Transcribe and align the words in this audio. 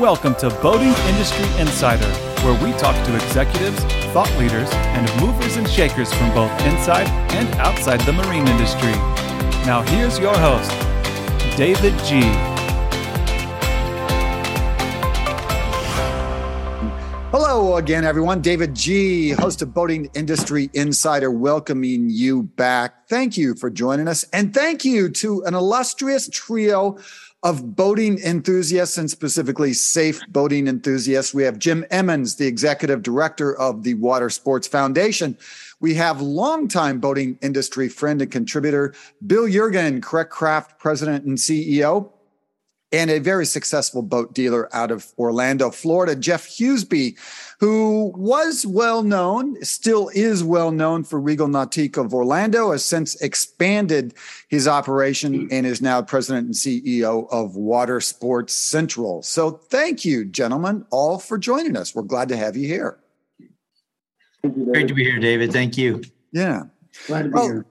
Welcome 0.00 0.34
to 0.36 0.48
Boating 0.62 0.94
Industry 1.10 1.44
Insider, 1.60 2.08
where 2.42 2.54
we 2.64 2.72
talk 2.78 2.96
to 3.04 3.14
executives, 3.14 3.78
thought 4.14 4.34
leaders, 4.38 4.70
and 4.72 5.20
movers 5.20 5.58
and 5.58 5.68
shakers 5.68 6.10
from 6.10 6.32
both 6.32 6.50
inside 6.62 7.06
and 7.34 7.46
outside 7.56 8.00
the 8.00 8.14
marine 8.14 8.48
industry. 8.48 8.92
Now, 9.66 9.82
here's 9.82 10.18
your 10.18 10.34
host, 10.34 10.70
David 11.54 11.92
G. 12.06 12.22
Hello 17.30 17.76
again, 17.76 18.06
everyone. 18.06 18.40
David 18.40 18.74
G., 18.74 19.32
host 19.32 19.60
of 19.60 19.74
Boating 19.74 20.08
Industry 20.14 20.70
Insider, 20.72 21.30
welcoming 21.30 22.08
you 22.08 22.44
back. 22.44 23.06
Thank 23.06 23.36
you 23.36 23.54
for 23.54 23.68
joining 23.68 24.08
us. 24.08 24.24
And 24.32 24.54
thank 24.54 24.82
you 24.82 25.10
to 25.10 25.44
an 25.44 25.52
illustrious 25.52 26.30
trio 26.32 26.96
of 27.42 27.74
boating 27.74 28.18
enthusiasts 28.18 28.98
and 28.98 29.10
specifically 29.10 29.72
safe 29.72 30.20
boating 30.28 30.66
enthusiasts. 30.66 31.32
We 31.32 31.44
have 31.44 31.58
Jim 31.58 31.86
Emmons, 31.90 32.36
the 32.36 32.46
executive 32.46 33.02
director 33.02 33.56
of 33.58 33.82
the 33.82 33.94
Water 33.94 34.28
Sports 34.28 34.66
Foundation. 34.66 35.38
We 35.80 35.94
have 35.94 36.20
longtime 36.20 37.00
boating 37.00 37.38
industry 37.40 37.88
friend 37.88 38.20
and 38.20 38.30
contributor 38.30 38.94
Bill 39.26 39.44
Yeargin, 39.44 40.02
Correct 40.02 40.30
Craft 40.30 40.78
president 40.78 41.24
and 41.24 41.38
CEO 41.38 42.12
and 42.92 43.10
a 43.10 43.18
very 43.18 43.46
successful 43.46 44.02
boat 44.02 44.34
dealer 44.34 44.68
out 44.74 44.90
of 44.90 45.12
Orlando, 45.18 45.70
Florida, 45.70 46.16
Jeff 46.16 46.48
Huseby, 46.48 47.16
who 47.58 48.12
was 48.16 48.66
well 48.66 49.02
known, 49.02 49.62
still 49.62 50.10
is 50.14 50.42
well 50.42 50.72
known 50.72 51.04
for 51.04 51.20
Regal 51.20 51.46
Nautique 51.46 51.96
of 51.96 52.12
Orlando, 52.12 52.72
has 52.72 52.84
since 52.84 53.20
expanded 53.20 54.14
his 54.48 54.66
operation 54.66 55.48
and 55.50 55.66
is 55.66 55.80
now 55.80 56.02
president 56.02 56.46
and 56.46 56.54
CEO 56.54 57.28
of 57.30 57.56
Water 57.56 58.00
Sports 58.00 58.54
Central. 58.54 59.22
So 59.22 59.50
thank 59.50 60.04
you, 60.04 60.24
gentlemen, 60.24 60.84
all 60.90 61.18
for 61.18 61.38
joining 61.38 61.76
us. 61.76 61.94
We're 61.94 62.02
glad 62.02 62.28
to 62.30 62.36
have 62.36 62.56
you 62.56 62.66
here. 62.66 62.98
Great 64.42 64.88
to 64.88 64.94
be 64.94 65.04
here, 65.04 65.18
David. 65.18 65.52
Thank 65.52 65.76
you. 65.76 66.02
Yeah. 66.32 66.64
Glad 67.06 67.22
to 67.22 67.28
be 67.28 67.34
well, 67.34 67.44
here. 67.46 67.66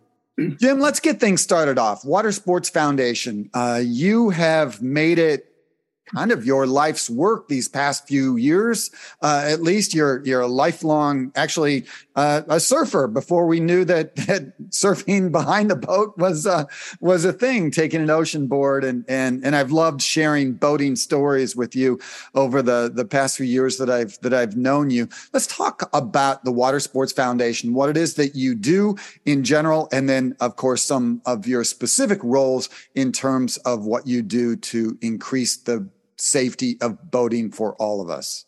Jim, 0.59 0.79
let's 0.79 0.99
get 0.99 1.19
things 1.19 1.41
started 1.41 1.77
off. 1.77 2.05
Water 2.05 2.31
Sports 2.31 2.69
Foundation, 2.69 3.49
uh, 3.53 3.81
you 3.83 4.29
have 4.29 4.81
made 4.81 5.19
it 5.19 5.48
kind 6.13 6.31
of 6.31 6.45
your 6.45 6.65
life's 6.65 7.09
work 7.09 7.47
these 7.47 7.67
past 7.67 8.07
few 8.07 8.35
years. 8.37 8.91
Uh, 9.21 9.43
at 9.45 9.61
least 9.61 9.93
you're 9.93 10.23
you're 10.25 10.41
a 10.41 10.47
lifelong, 10.47 11.31
actually 11.35 11.85
uh, 12.15 12.41
a 12.47 12.59
surfer. 12.59 13.07
Before 13.07 13.45
we 13.45 13.59
knew 13.59 13.85
that, 13.85 14.15
that 14.27 14.53
surfing 14.69 15.31
behind 15.31 15.69
the 15.69 15.75
boat 15.75 16.17
was 16.17 16.45
uh, 16.45 16.65
was 16.99 17.25
a 17.25 17.33
thing, 17.33 17.71
taking 17.71 18.01
an 18.01 18.09
ocean 18.09 18.47
board, 18.47 18.83
and 18.83 19.05
and 19.07 19.43
and 19.45 19.55
I've 19.55 19.71
loved 19.71 20.01
sharing 20.01 20.53
boating 20.53 20.95
stories 20.95 21.55
with 21.55 21.75
you 21.75 21.99
over 22.35 22.61
the 22.61 22.91
the 22.93 23.05
past 23.05 23.37
few 23.37 23.45
years 23.45 23.77
that 23.77 23.89
I've 23.89 24.19
that 24.21 24.33
I've 24.33 24.57
known 24.57 24.89
you. 24.89 25.07
Let's 25.33 25.47
talk 25.47 25.89
about 25.93 26.43
the 26.43 26.51
Water 26.51 26.79
Sports 26.79 27.13
Foundation, 27.13 27.73
what 27.73 27.89
it 27.89 27.97
is 27.97 28.15
that 28.15 28.35
you 28.35 28.55
do 28.55 28.95
in 29.25 29.43
general, 29.43 29.87
and 29.91 30.09
then 30.09 30.35
of 30.39 30.55
course 30.55 30.83
some 30.83 31.21
of 31.25 31.47
your 31.47 31.63
specific 31.63 32.19
roles 32.23 32.69
in 32.95 33.11
terms 33.11 33.57
of 33.57 33.85
what 33.85 34.07
you 34.07 34.21
do 34.21 34.55
to 34.55 34.97
increase 35.01 35.57
the 35.57 35.87
safety 36.21 36.77
of 36.81 37.11
boating 37.11 37.51
for 37.51 37.75
all 37.75 38.01
of 38.01 38.09
us? 38.09 38.45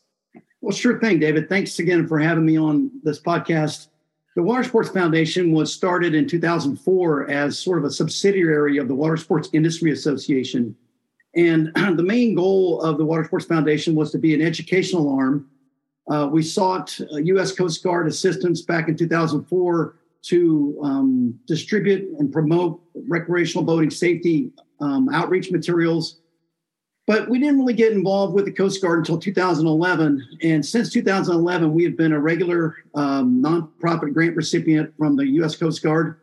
Well, 0.61 0.75
sure 0.75 0.99
thing, 0.99 1.19
David. 1.19 1.49
Thanks 1.49 1.79
again 1.79 2.07
for 2.07 2.19
having 2.19 2.45
me 2.45 2.57
on 2.57 2.91
this 3.03 3.19
podcast. 3.19 3.87
The 4.35 4.43
Water 4.43 4.63
Sports 4.63 4.89
Foundation 4.89 5.51
was 5.51 5.73
started 5.73 6.15
in 6.15 6.27
2004 6.27 7.29
as 7.29 7.57
sort 7.57 7.79
of 7.79 7.83
a 7.83 7.91
subsidiary 7.91 8.77
of 8.77 8.87
the 8.87 8.95
Water 8.95 9.17
Sports 9.17 9.49
Industry 9.53 9.91
Association. 9.91 10.75
And 11.35 11.71
the 11.97 12.03
main 12.03 12.35
goal 12.35 12.81
of 12.81 12.97
the 12.97 13.05
Water 13.05 13.25
Sports 13.25 13.45
Foundation 13.45 13.95
was 13.95 14.11
to 14.11 14.17
be 14.17 14.33
an 14.33 14.41
educational 14.41 15.13
arm. 15.13 15.49
Uh, 16.09 16.29
we 16.31 16.43
sought 16.43 16.97
U.S. 17.11 17.51
Coast 17.51 17.83
Guard 17.83 18.07
assistance 18.07 18.61
back 18.61 18.87
in 18.87 18.95
2004 18.95 19.95
to 20.23 20.79
um, 20.83 21.39
distribute 21.47 22.07
and 22.19 22.31
promote 22.31 22.81
recreational 23.07 23.65
boating 23.65 23.89
safety 23.89 24.51
um, 24.79 25.09
outreach 25.09 25.51
materials 25.51 26.20
but 27.07 27.29
we 27.29 27.39
didn't 27.39 27.59
really 27.59 27.73
get 27.73 27.93
involved 27.93 28.33
with 28.33 28.45
the 28.45 28.51
Coast 28.51 28.81
Guard 28.81 28.99
until 28.99 29.17
2011. 29.17 30.37
And 30.43 30.65
since 30.65 30.91
2011, 30.91 31.73
we 31.73 31.83
have 31.83 31.97
been 31.97 32.13
a 32.13 32.19
regular 32.19 32.75
um, 32.95 33.41
nonprofit 33.41 34.13
grant 34.13 34.35
recipient 34.35 34.93
from 34.97 35.15
the 35.15 35.27
U.S. 35.27 35.55
Coast 35.55 35.81
Guard. 35.81 36.19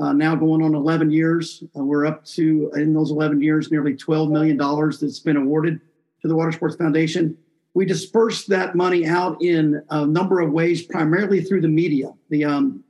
Uh, 0.00 0.12
now 0.12 0.34
going 0.34 0.62
on 0.62 0.74
11 0.74 1.10
years. 1.10 1.62
Uh, 1.76 1.84
we're 1.84 2.06
up 2.06 2.24
to, 2.24 2.70
in 2.76 2.94
those 2.94 3.10
11 3.10 3.40
years, 3.40 3.70
nearly 3.70 3.94
$12 3.94 4.30
million 4.30 4.56
that's 4.56 5.20
been 5.20 5.36
awarded 5.36 5.80
to 6.22 6.28
the 6.28 6.34
Water 6.34 6.52
Sports 6.52 6.76
Foundation. 6.76 7.36
We 7.74 7.84
disperse 7.84 8.44
that 8.46 8.74
money 8.74 9.06
out 9.06 9.42
in 9.42 9.82
a 9.90 10.06
number 10.06 10.40
of 10.40 10.52
ways, 10.52 10.82
primarily 10.82 11.42
through 11.42 11.62
the 11.62 11.68
media. 11.68 12.12
The, 12.30 12.44
um, 12.44 12.84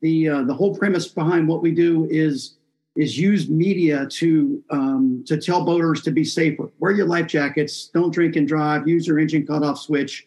the, 0.00 0.28
uh, 0.28 0.42
the 0.42 0.54
whole 0.54 0.76
premise 0.76 1.08
behind 1.08 1.48
what 1.48 1.62
we 1.62 1.72
do 1.72 2.06
is 2.10 2.57
is 2.98 3.16
use 3.16 3.48
media 3.48 4.06
to 4.06 4.62
um, 4.70 5.22
to 5.24 5.38
tell 5.38 5.64
boaters 5.64 6.02
to 6.02 6.10
be 6.10 6.24
safer. 6.24 6.68
Wear 6.80 6.90
your 6.90 7.06
life 7.06 7.28
jackets. 7.28 7.88
Don't 7.94 8.12
drink 8.12 8.34
and 8.34 8.46
drive. 8.46 8.88
Use 8.88 9.06
your 9.06 9.20
engine 9.20 9.46
cutoff 9.46 9.78
switch. 9.78 10.26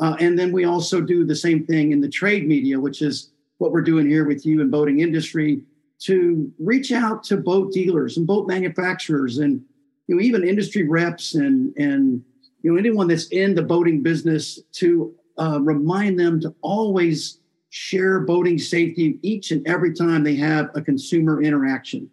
Uh, 0.00 0.16
and 0.20 0.38
then 0.38 0.52
we 0.52 0.64
also 0.64 1.00
do 1.00 1.24
the 1.24 1.34
same 1.34 1.66
thing 1.66 1.90
in 1.90 2.00
the 2.00 2.08
trade 2.08 2.46
media, 2.46 2.78
which 2.78 3.02
is 3.02 3.32
what 3.58 3.72
we're 3.72 3.82
doing 3.82 4.08
here 4.08 4.26
with 4.26 4.46
you 4.46 4.60
in 4.60 4.70
boating 4.70 5.00
industry, 5.00 5.60
to 6.00 6.52
reach 6.60 6.92
out 6.92 7.24
to 7.24 7.36
boat 7.36 7.72
dealers 7.72 8.16
and 8.16 8.28
boat 8.28 8.46
manufacturers 8.46 9.38
and 9.38 9.60
you 10.06 10.14
know 10.14 10.22
even 10.22 10.46
industry 10.46 10.86
reps 10.86 11.34
and 11.34 11.74
and 11.76 12.22
you 12.62 12.70
know 12.70 12.78
anyone 12.78 13.08
that's 13.08 13.26
in 13.28 13.56
the 13.56 13.62
boating 13.62 14.02
business 14.02 14.60
to 14.70 15.12
uh, 15.40 15.58
remind 15.60 16.18
them 16.18 16.40
to 16.40 16.54
always 16.60 17.40
share 17.74 18.20
boating 18.20 18.56
safety 18.56 19.18
each 19.22 19.50
and 19.50 19.66
every 19.66 19.92
time 19.92 20.22
they 20.22 20.36
have 20.36 20.70
a 20.76 20.80
consumer 20.80 21.42
interaction. 21.42 22.08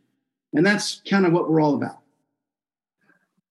And 0.56 0.66
that's 0.66 1.04
kind 1.08 1.24
of 1.24 1.34
what 1.34 1.52
we're 1.52 1.62
all 1.62 1.76
about. 1.76 2.00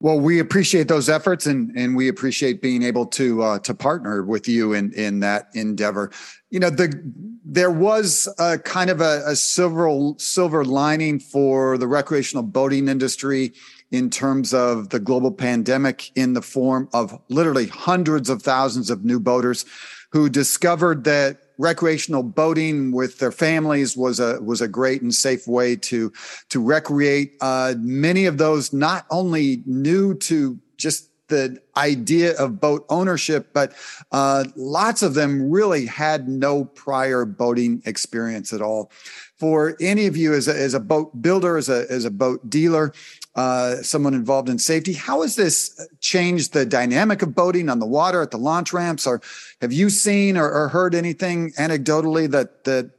Well, 0.01 0.19
we 0.19 0.41
appreciate 0.41 0.89
those 0.89 1.09
efforts, 1.09 1.47
and 1.47 1.71
and 1.77 1.95
we 1.95 2.09
appreciate 2.09 2.63
being 2.63 2.83
able 2.83 3.07
to 3.07 3.43
uh, 3.43 3.59
to 3.61 3.75
partner 3.75 4.25
with 4.25 4.49
you 4.49 4.73
in 4.73 4.93
in 4.95 5.21
that 5.21 5.51
endeavor. 5.55 6.11
You 6.49 6.59
know, 6.59 6.71
the 6.71 7.01
there 7.45 7.71
was 7.71 8.29
a 8.39 8.59
kind 8.59 8.91
of 8.91 9.01
a, 9.01 9.23
a 9.27 9.37
silver 9.37 10.15
silver 10.17 10.65
lining 10.65 11.21
for 11.21 11.79
the 11.79 11.87
recreational 11.87 12.43
boating 12.43 12.89
industry 12.89 13.53
in 13.93 14.11
terms 14.11 14.53
of 14.53 14.89
the 14.89 14.99
global 14.99 15.31
pandemic, 15.31 16.11
in 16.17 16.33
the 16.33 16.43
form 16.43 16.89
of 16.93 17.21
literally 17.29 17.67
hundreds 17.67 18.31
of 18.31 18.43
thousands 18.43 18.91
of 18.91 19.05
new 19.05 19.21
boaters 19.21 19.65
who 20.13 20.29
discovered 20.29 21.05
that 21.05 21.50
recreational 21.61 22.23
boating 22.23 22.91
with 22.91 23.19
their 23.19 23.31
families 23.31 23.97
was 23.97 24.19
a 24.19 24.41
was 24.41 24.61
a 24.61 24.69
great 24.69 25.03
and 25.03 25.15
safe 25.15 25.47
way 25.47 25.77
to 25.77 26.13
to 26.49 26.61
recreate. 26.63 27.35
Uh, 27.41 27.75
many 27.79 28.25
of 28.25 28.39
those 28.39 28.73
not 28.73 29.05
only 29.11 29.63
new 29.67 30.15
to 30.15 30.59
just 30.79 31.10
the 31.31 31.61
idea 31.77 32.37
of 32.37 32.61
boat 32.61 32.85
ownership, 32.91 33.49
but 33.55 33.73
uh, 34.13 34.45
lots 34.55 35.03
of 35.03 35.15
them 35.15 35.51
really 35.51 35.87
had 35.87 36.29
no 36.29 36.65
prior 36.65 37.25
boating 37.25 37.83
experience 37.87 38.53
at 38.53 38.61
all. 38.61 38.91
For 39.39 39.77
any 39.81 40.07
of 40.07 40.17
you 40.17 40.35
as 40.35 40.49
a, 40.49 40.55
as 40.55 40.75
a 40.75 40.81
boat 40.81 41.23
builder, 41.23 41.57
as 41.57 41.71
a, 41.71 41.91
as 41.91 42.05
a 42.05 42.11
boat 42.11 42.51
dealer, 42.51 42.93
uh, 43.35 43.77
someone 43.77 44.13
involved 44.13 44.49
in 44.49 44.59
safety. 44.59 44.93
How 44.93 45.23
has 45.23 45.37
this 45.37 45.89
changed 46.01 46.53
the 46.53 46.67
dynamic 46.67 47.23
of 47.23 47.35
boating 47.35 47.71
on 47.71 47.79
the 47.79 47.87
water 47.87 48.21
at 48.21 48.33
the 48.33 48.39
launch 48.39 48.73
ramps? 48.73 49.07
Or 49.07 49.23
have 49.63 49.73
you 49.73 49.89
seen 49.89 50.37
or, 50.37 50.51
or 50.51 50.69
heard 50.69 50.95
anything 50.95 51.53
anecdotally 51.53 52.31
that 52.31 52.65
that 52.65 52.91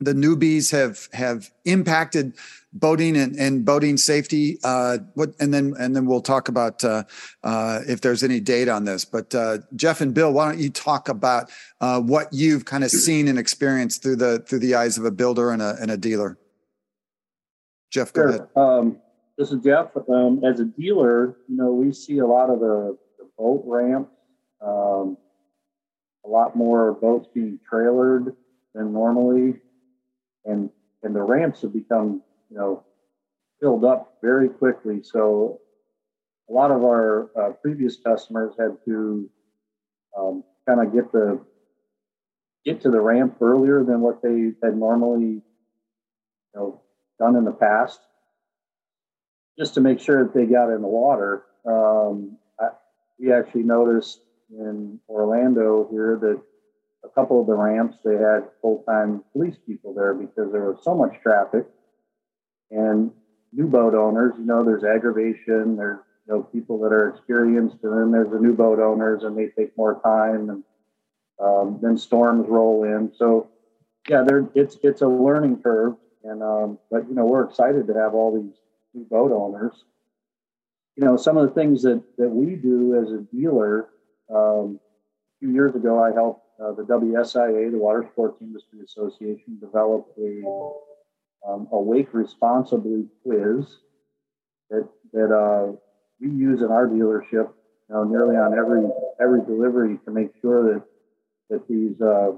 the 0.00 0.12
newbies 0.12 0.72
have 0.72 1.08
have 1.12 1.50
impacted 1.64 2.34
boating 2.72 3.16
and, 3.16 3.36
and 3.36 3.64
boating 3.64 3.96
safety? 3.96 4.58
Uh, 4.64 4.98
what 5.14 5.34
and 5.40 5.52
then 5.52 5.74
and 5.78 5.94
then 5.94 6.06
we'll 6.06 6.20
talk 6.20 6.48
about 6.48 6.82
uh, 6.84 7.04
uh, 7.42 7.80
if 7.88 8.00
there's 8.00 8.22
any 8.22 8.40
data 8.40 8.72
on 8.72 8.84
this. 8.84 9.04
But 9.04 9.34
uh, 9.34 9.58
Jeff 9.76 10.00
and 10.00 10.14
Bill, 10.14 10.32
why 10.32 10.50
don't 10.50 10.60
you 10.60 10.70
talk 10.70 11.08
about 11.08 11.50
uh, 11.80 12.00
what 12.00 12.28
you've 12.32 12.64
kind 12.64 12.84
of 12.84 12.90
seen 12.90 13.28
and 13.28 13.38
experienced 13.38 14.02
through 14.02 14.16
the 14.16 14.40
through 14.40 14.60
the 14.60 14.74
eyes 14.74 14.98
of 14.98 15.04
a 15.04 15.10
builder 15.10 15.50
and 15.50 15.62
a 15.62 15.76
and 15.80 15.90
a 15.90 15.96
dealer? 15.96 16.38
Jeff, 17.90 18.12
go 18.12 18.22
sure. 18.22 18.28
ahead. 18.28 18.48
Um, 18.56 18.98
this 19.36 19.52
is 19.52 19.62
Jeff. 19.64 19.88
Um, 20.08 20.44
as 20.44 20.60
a 20.60 20.64
dealer, 20.64 21.36
you 21.48 21.56
know, 21.56 21.72
we 21.72 21.92
see 21.92 22.18
a 22.18 22.26
lot 22.26 22.50
of 22.50 22.60
the, 22.60 22.96
the 23.18 23.26
boat 23.38 23.62
ramps, 23.66 24.10
um, 24.60 25.16
a 26.26 26.28
lot 26.28 26.54
more 26.54 26.92
boats 26.92 27.26
being 27.34 27.58
trailered 27.70 28.36
than 28.74 28.92
normally, 28.92 29.56
and 30.44 30.70
and 31.02 31.16
the 31.16 31.22
ramps 31.22 31.62
have 31.62 31.72
become, 31.72 32.22
you 32.50 32.56
know, 32.56 32.84
filled 33.60 33.84
up 33.84 34.18
very 34.22 34.48
quickly. 34.48 35.02
So 35.02 35.60
a 36.48 36.52
lot 36.52 36.70
of 36.70 36.82
our 36.82 37.30
uh, 37.38 37.52
previous 37.62 37.96
customers 37.96 38.54
had 38.58 38.76
to 38.84 39.30
um, 40.18 40.44
kind 40.66 40.80
of 40.86 40.92
get 40.92 41.12
the 41.12 41.40
get 42.64 42.80
to 42.82 42.90
the 42.90 43.00
ramp 43.00 43.36
earlier 43.40 43.82
than 43.84 44.00
what 44.00 44.20
they 44.22 44.52
had 44.62 44.76
normally, 44.76 45.40
you 45.40 45.42
know, 46.54 46.82
done 47.18 47.36
in 47.36 47.44
the 47.44 47.52
past 47.52 48.00
just 49.58 49.74
to 49.74 49.80
make 49.80 50.00
sure 50.00 50.24
that 50.24 50.34
they 50.34 50.44
got 50.44 50.70
in 50.70 50.82
the 50.82 50.88
water. 50.88 51.44
Um, 51.66 52.36
I, 52.58 52.68
we 53.18 53.32
actually 53.32 53.62
noticed 53.62 54.20
in 54.50 54.98
Orlando 55.08 55.88
here 55.90 56.18
that 56.20 56.40
a 57.04 57.08
couple 57.08 57.40
of 57.40 57.46
the 57.46 57.54
ramps 57.54 57.96
they 58.04 58.16
had 58.16 58.48
full-time 58.60 59.22
police 59.32 59.56
people 59.66 59.94
there 59.94 60.14
because 60.14 60.52
there 60.52 60.70
was 60.70 60.80
so 60.82 60.94
much 60.94 61.14
traffic 61.22 61.66
and 62.70 63.10
new 63.52 63.66
boat 63.66 63.94
owners 63.94 64.32
you 64.38 64.44
know 64.44 64.62
there's 64.62 64.84
aggravation 64.84 65.76
there's 65.76 65.98
you 66.26 66.34
know 66.34 66.42
people 66.42 66.78
that 66.78 66.92
are 66.92 67.08
experienced 67.08 67.76
and 67.82 67.92
then 67.92 68.12
there's 68.12 68.30
the 68.30 68.38
new 68.38 68.54
boat 68.54 68.78
owners 68.78 69.22
and 69.24 69.36
they 69.36 69.48
take 69.48 69.76
more 69.76 70.00
time 70.02 70.50
and 70.50 70.64
um, 71.40 71.78
then 71.80 71.96
storms 71.96 72.46
roll 72.48 72.84
in. 72.84 73.10
So 73.16 73.48
yeah 74.08 74.22
there 74.22 74.48
it's 74.54 74.78
it's 74.82 75.02
a 75.02 75.06
learning 75.06 75.62
curve 75.62 75.94
and 76.24 76.42
um, 76.42 76.78
but 76.90 77.08
you 77.08 77.14
know 77.14 77.24
we're 77.24 77.44
excited 77.44 77.86
to 77.86 77.94
have 77.94 78.14
all 78.14 78.34
these 78.40 78.54
new 78.94 79.04
boat 79.04 79.32
owners. 79.32 79.84
You 80.96 81.04
know 81.04 81.16
some 81.16 81.36
of 81.36 81.48
the 81.48 81.54
things 81.54 81.82
that 81.82 82.02
that 82.18 82.28
we 82.28 82.56
do 82.56 83.00
as 83.02 83.10
a 83.10 83.24
dealer 83.34 83.88
um, 84.30 84.78
a 84.78 85.38
few 85.40 85.52
years 85.52 85.74
ago 85.74 86.02
i 86.02 86.12
helped 86.12 86.46
uh, 86.60 86.72
the 86.72 86.82
WSIA, 86.82 87.70
the 87.70 87.78
Water 87.78 88.06
Sports 88.12 88.36
Industry 88.42 88.80
Association, 88.84 89.58
develop 89.58 90.08
a, 90.18 90.42
um, 91.46 91.68
a 91.72 91.80
wake 91.80 92.12
responsibly 92.12 93.06
quiz 93.22 93.66
that, 94.70 94.88
that 95.12 95.34
uh, 95.34 95.72
we 96.20 96.30
use 96.30 96.60
in 96.62 96.70
our 96.70 96.86
dealership 96.86 97.52
you 97.88 97.96
know, 97.96 98.04
nearly 98.04 98.36
on 98.36 98.56
every 98.56 98.88
every 99.20 99.44
delivery 99.44 99.98
to 100.04 100.10
make 100.10 100.30
sure 100.40 100.74
that 100.74 100.82
that 101.48 101.66
these 101.68 102.00
uh, 102.00 102.30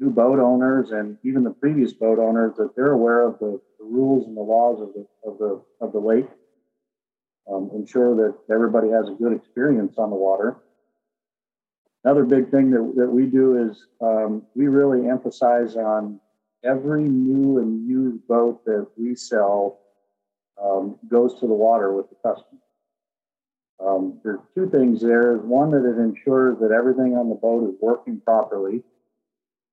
new 0.00 0.10
boat 0.10 0.40
owners 0.40 0.90
and 0.90 1.16
even 1.24 1.44
the 1.44 1.50
previous 1.50 1.92
boat 1.92 2.18
owners 2.18 2.56
that 2.56 2.74
they're 2.74 2.92
aware 2.92 3.22
of 3.22 3.38
the, 3.38 3.60
the 3.78 3.84
rules 3.84 4.26
and 4.26 4.36
the 4.36 4.40
laws 4.40 4.80
of 4.80 4.88
the 4.94 5.06
of 5.24 5.38
the 5.38 5.62
of 5.80 5.92
the 5.92 6.00
lake. 6.00 6.28
Um, 7.52 7.70
ensure 7.74 8.14
that 8.16 8.54
everybody 8.54 8.88
has 8.90 9.08
a 9.08 9.12
good 9.12 9.32
experience 9.32 9.98
on 9.98 10.10
the 10.10 10.16
water. 10.16 10.58
Another 12.04 12.24
big 12.24 12.50
thing 12.50 12.70
that, 12.70 12.94
that 12.96 13.08
we 13.08 13.26
do 13.26 13.68
is 13.68 13.84
um, 14.00 14.42
we 14.54 14.68
really 14.68 15.08
emphasize 15.08 15.76
on 15.76 16.20
every 16.64 17.02
new 17.02 17.58
and 17.58 17.88
used 17.88 18.26
boat 18.26 18.64
that 18.64 18.86
we 18.96 19.14
sell 19.14 19.80
um, 20.62 20.96
goes 21.08 21.34
to 21.40 21.46
the 21.46 21.54
water 21.54 21.92
with 21.92 22.08
the 22.08 22.16
customer. 22.16 22.60
Um, 23.84 24.20
there's 24.22 24.40
two 24.54 24.70
things 24.70 25.00
there. 25.00 25.36
One, 25.38 25.70
that 25.70 25.84
it 25.84 25.98
ensures 25.98 26.58
that 26.60 26.70
everything 26.70 27.16
on 27.16 27.28
the 27.28 27.34
boat 27.34 27.68
is 27.68 27.74
working 27.80 28.20
properly, 28.20 28.82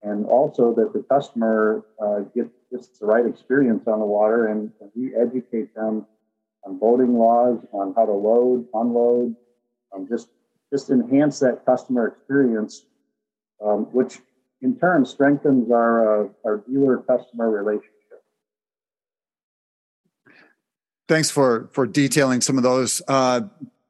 and 0.02 0.26
also 0.26 0.74
that 0.76 0.94
the 0.94 1.04
customer 1.04 1.86
uh, 2.02 2.22
gets, 2.36 2.50
gets 2.72 2.88
the 3.00 3.06
right 3.06 3.26
experience 3.26 3.88
on 3.88 4.00
the 4.00 4.06
water, 4.06 4.48
and, 4.48 4.72
we 4.96 5.16
educate 5.16 5.74
them 5.76 6.06
on 6.66 6.80
boating 6.80 7.18
laws, 7.18 7.60
on 7.72 7.94
how 7.96 8.06
to 8.06 8.12
load, 8.12 8.66
unload, 8.74 9.36
um, 9.94 10.08
just 10.10 10.30
just 10.72 10.90
enhance 10.90 11.40
that 11.40 11.66
customer 11.66 12.08
experience, 12.08 12.86
um, 13.64 13.86
which 13.92 14.20
in 14.62 14.78
turn 14.78 15.06
strengthens 15.06 15.72
our, 15.72 16.26
uh, 16.26 16.30
our 16.46 16.58
dealer 16.68 16.98
customer 16.98 17.50
relationship. 17.50 17.96
Thanks 21.08 21.32
for 21.32 21.70
for 21.72 21.88
detailing 21.88 22.40
some 22.40 22.58
of 22.58 22.64
those 22.64 23.02
uh, 23.08 23.42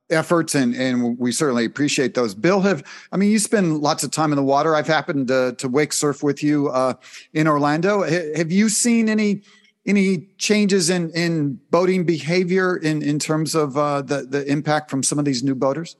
efforts, 0.10 0.56
and 0.56 0.74
and 0.74 1.20
we 1.20 1.34
certainly 1.34 1.66
appreciate 1.66 2.14
those. 2.14 2.34
Bill, 2.34 2.62
have 2.62 2.82
I 3.12 3.18
mean 3.18 3.30
you 3.30 3.40
spend 3.40 3.80
lots 3.80 4.06
of 4.06 4.12
time 4.12 4.32
in 4.32 4.38
the 4.38 4.44
water. 4.44 4.74
I've 4.74 4.88
happened 4.88 5.28
to 5.28 5.54
to 5.58 5.68
wake 5.68 5.92
surf 5.92 6.24
with 6.24 6.42
you 6.42 6.70
uh, 6.70 6.94
in 7.34 7.46
Orlando. 7.48 8.06
H- 8.06 8.38
have 8.38 8.52
you 8.52 8.70
seen 8.70 9.10
any? 9.10 9.42
Any 9.86 10.28
changes 10.38 10.92
in, 10.92 11.10
in 11.12 11.58
boating 11.72 12.04
behavior 12.04 12.76
in, 12.76 13.02
in 13.02 13.18
terms 13.18 13.56
of 13.56 13.76
uh, 13.76 14.04
the, 14.04 14.24
the 14.24 14.46
impact 14.46 14.92
from 14.92 15.02
some 15.02 15.18
of 15.18 15.26
these 15.26 15.42
new 15.42 15.56
boaters? 15.56 15.96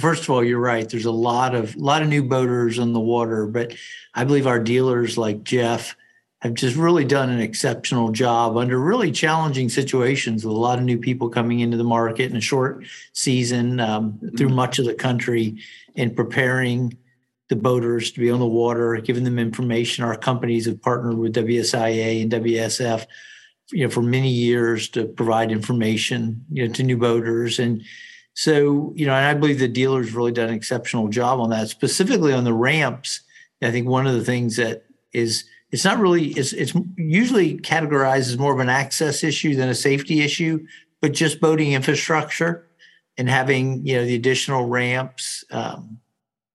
First 0.00 0.24
of 0.24 0.30
all, 0.30 0.44
you're 0.44 0.60
right. 0.60 0.88
There's 0.88 1.04
a 1.04 1.10
lot 1.10 1.54
of 1.54 1.74
a 1.74 1.78
lot 1.78 2.02
of 2.02 2.08
new 2.08 2.22
boaters 2.22 2.78
on 2.78 2.92
the 2.92 3.00
water, 3.00 3.46
but 3.46 3.74
I 4.14 4.24
believe 4.24 4.46
our 4.46 4.60
dealers 4.60 5.18
like 5.18 5.44
Jeff 5.44 5.96
have 6.40 6.54
just 6.54 6.76
really 6.76 7.04
done 7.04 7.30
an 7.30 7.40
exceptional 7.40 8.12
job 8.12 8.56
under 8.56 8.78
really 8.78 9.10
challenging 9.10 9.68
situations 9.68 10.44
with 10.44 10.54
a 10.54 10.58
lot 10.58 10.78
of 10.78 10.84
new 10.84 10.98
people 10.98 11.28
coming 11.28 11.60
into 11.60 11.76
the 11.76 11.84
market 11.84 12.30
in 12.30 12.36
a 12.36 12.40
short 12.40 12.84
season 13.12 13.80
um, 13.80 14.18
through 14.36 14.46
mm-hmm. 14.46 14.56
much 14.56 14.78
of 14.78 14.84
the 14.84 14.94
country 14.94 15.58
and 15.96 16.14
preparing 16.14 16.96
the 17.48 17.56
boaters 17.56 18.12
to 18.12 18.20
be 18.20 18.30
on 18.30 18.38
the 18.38 18.46
water, 18.46 18.94
giving 18.96 19.24
them 19.24 19.38
information. 19.38 20.04
Our 20.04 20.16
companies 20.16 20.66
have 20.66 20.80
partnered 20.80 21.18
with 21.18 21.34
WSIA 21.34 22.22
and 22.22 22.30
WSF, 22.30 23.06
you 23.72 23.84
know, 23.84 23.90
for 23.90 24.02
many 24.02 24.30
years 24.30 24.88
to 24.90 25.06
provide 25.06 25.50
information, 25.50 26.44
you 26.50 26.66
know, 26.66 26.74
to 26.74 26.82
new 26.82 26.98
boaters 26.98 27.58
and 27.58 27.82
so, 28.38 28.92
you 28.94 29.04
know, 29.04 29.14
and 29.14 29.26
I 29.26 29.34
believe 29.34 29.58
the 29.58 29.66
dealer's 29.66 30.14
really 30.14 30.30
done 30.30 30.50
an 30.50 30.54
exceptional 30.54 31.08
job 31.08 31.40
on 31.40 31.50
that, 31.50 31.70
specifically 31.70 32.32
on 32.32 32.44
the 32.44 32.52
ramps. 32.52 33.22
I 33.60 33.72
think 33.72 33.88
one 33.88 34.06
of 34.06 34.14
the 34.14 34.24
things 34.24 34.54
that 34.58 34.84
is 35.12 35.42
it's 35.72 35.84
not 35.84 35.98
really 35.98 36.26
it's 36.28 36.52
it's 36.52 36.72
usually 36.96 37.58
categorized 37.58 38.28
as 38.28 38.38
more 38.38 38.54
of 38.54 38.60
an 38.60 38.68
access 38.68 39.24
issue 39.24 39.56
than 39.56 39.68
a 39.68 39.74
safety 39.74 40.20
issue, 40.20 40.64
but 41.00 41.14
just 41.14 41.40
boating 41.40 41.72
infrastructure 41.72 42.64
and 43.16 43.28
having 43.28 43.84
you 43.84 43.96
know 43.96 44.04
the 44.04 44.14
additional 44.14 44.66
ramps, 44.66 45.42
um, 45.50 45.98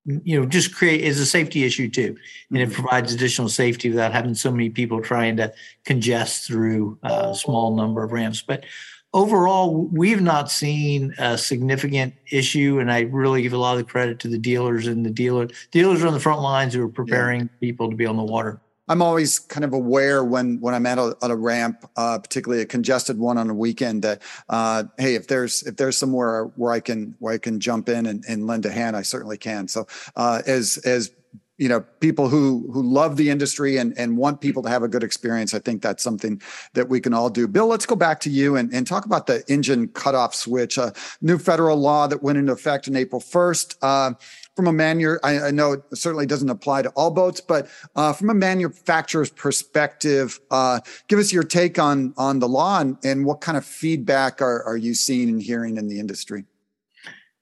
you 0.06 0.40
know, 0.40 0.46
just 0.46 0.74
create 0.74 1.02
is 1.02 1.20
a 1.20 1.26
safety 1.26 1.66
issue 1.66 1.90
too, 1.90 2.16
and 2.50 2.60
it 2.60 2.70
mm-hmm. 2.70 2.82
provides 2.82 3.14
additional 3.14 3.50
safety 3.50 3.90
without 3.90 4.14
having 4.14 4.36
so 4.36 4.50
many 4.50 4.70
people 4.70 5.02
trying 5.02 5.36
to 5.36 5.54
congest 5.86 6.48
through 6.48 6.98
a 7.04 7.36
small 7.36 7.76
number 7.76 8.06
of 8.06 8.14
ramps. 8.14 8.42
But 8.42 8.64
overall, 9.14 9.86
we've 9.92 10.22
not 10.22 10.52
seen 10.52 11.14
a 11.18 11.38
significant 11.38 12.14
issue, 12.32 12.80
and 12.80 12.92
I 12.92 13.02
really 13.02 13.42
give 13.42 13.54
a 13.54 13.58
lot 13.58 13.74
of 13.74 13.86
the 13.86 13.92
credit 13.92 14.20
to 14.20 14.28
the 14.28 14.38
dealers 14.38 14.88
and 14.88 15.06
the 15.06 15.12
dealer 15.12 15.48
dealers 15.72 16.04
are 16.04 16.08
on 16.08 16.14
the 16.14 16.20
front 16.20 16.42
lines 16.42 16.74
who 16.74 16.84
are 16.84 16.90
preparing 16.90 17.42
yeah. 17.42 17.48
people 17.60 17.90
to 17.90 17.96
be 17.96 18.06
on 18.06 18.18
the 18.18 18.24
water. 18.24 18.60
I'm 18.90 19.02
always 19.02 19.40
kind 19.40 19.64
of 19.64 19.72
aware 19.74 20.26
when 20.26 20.60
when 20.60 20.74
I'm 20.74 20.86
at 20.86 20.98
a, 20.98 21.16
at 21.22 21.32
a 21.32 21.36
ramp, 21.36 21.90
uh, 21.96 22.20
particularly 22.20 22.62
a 22.62 22.66
congested 22.66 23.18
one 23.18 23.38
on 23.38 23.50
a 23.50 23.54
weekend, 23.54 24.02
that 24.04 24.22
uh, 24.50 24.84
hey, 24.98 25.16
if 25.16 25.28
there's 25.28 25.64
if 25.64 25.78
there's 25.78 25.98
somewhere 25.98 26.46
where 26.56 26.74
I 26.74 26.82
can 26.82 27.16
where 27.20 27.34
I 27.34 27.38
can 27.38 27.60
jump 27.62 27.88
in 27.88 28.06
and, 28.06 28.26
and 28.28 28.46
lend 28.46 28.66
a 28.66 28.72
hand, 28.72 28.98
I 28.98 29.04
certainly 29.04 29.38
can. 29.38 29.70
So 29.70 29.88
uh, 30.18 30.42
as 30.46 30.78
as 30.80 31.12
you 31.58 31.70
know 31.70 31.82
people 32.00 32.30
who 32.30 32.70
who 32.72 32.82
love 32.82 33.18
the 33.18 33.30
industry 33.30 33.78
and 33.78 33.98
and 33.98 34.18
want 34.18 34.42
people 34.42 34.64
to 34.64 34.70
have 34.70 34.84
a 34.84 34.88
good 34.88 35.04
experience. 35.04 35.54
I 35.54 35.60
think 35.60 35.82
that's 35.82 36.04
something 36.04 36.42
that 36.74 36.90
we 36.90 37.00
can 37.00 37.14
all 37.14 37.30
do. 37.30 37.48
Bill 37.48 37.68
let's 37.68 37.86
go 37.86 37.96
back 37.96 38.20
to 38.22 38.30
you 38.30 38.56
and, 38.56 38.74
and 38.74 38.86
talk 38.86 39.06
about 39.06 39.28
the 39.28 39.44
engine 39.48 39.88
cutoff 39.90 40.36
switch 40.36 40.78
a 40.78 40.94
new 41.22 41.38
federal 41.38 41.78
law 41.78 42.08
that 42.08 42.22
went 42.24 42.38
into 42.38 42.52
effect 42.52 42.88
on 42.88 42.96
april 42.96 43.22
1st 43.22 43.76
uh, 43.82 44.14
from 44.56 44.68
a 44.68 44.74
manu 44.74 45.18
I, 45.24 45.48
I, 45.48 45.52
know 45.52 45.74
it 45.74 45.84
certainly 45.94 46.26
doesn't 46.26 46.50
apply 46.50 46.84
to 46.84 46.90
all 46.90 47.12
boats 47.12 47.42
but 47.42 47.68
uh, 47.96 48.14
from 48.14 48.30
a 48.30 48.34
manufacturer's 48.34 49.30
perspective 49.30 50.40
uh, 50.52 50.80
give 51.08 51.20
us 51.20 51.32
your 51.32 51.44
take 51.44 51.80
on 51.80 52.14
on 52.18 52.40
the 52.40 52.48
law 52.48 52.80
and, 52.80 52.98
and 53.04 53.26
what 53.26 53.42
kind 53.42 53.58
of 53.58 53.66
feedback 53.66 54.42
are, 54.42 54.64
are 54.64 54.78
you 54.78 54.94
seeing 54.94 55.30
and 55.30 55.42
hearing 55.42 55.78
in 55.78 55.88
the 55.88 56.00
industry 56.00 56.46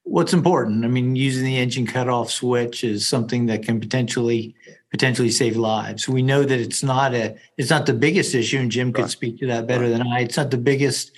what's 0.03 0.33
important. 0.33 0.85
I 0.85 0.87
mean, 0.87 1.15
using 1.15 1.45
the 1.45 1.57
engine 1.57 1.85
cutoff 1.85 2.31
switch 2.31 2.83
is 2.83 3.07
something 3.07 3.45
that 3.47 3.63
can 3.63 3.79
potentially 3.79 4.55
potentially 4.91 5.31
save 5.31 5.55
lives. 5.55 6.07
We 6.07 6.21
know 6.21 6.43
that 6.43 6.59
it's 6.59 6.83
not 6.83 7.13
a 7.13 7.35
it's 7.57 7.69
not 7.69 7.85
the 7.85 7.93
biggest 7.93 8.35
issue, 8.35 8.59
and 8.59 8.71
Jim 8.71 8.91
could 8.93 9.09
speak 9.09 9.39
to 9.39 9.47
that 9.47 9.67
better 9.67 9.83
right. 9.83 9.89
than 9.89 10.07
I. 10.07 10.19
It's 10.21 10.37
not 10.37 10.51
the 10.51 10.57
biggest 10.57 11.11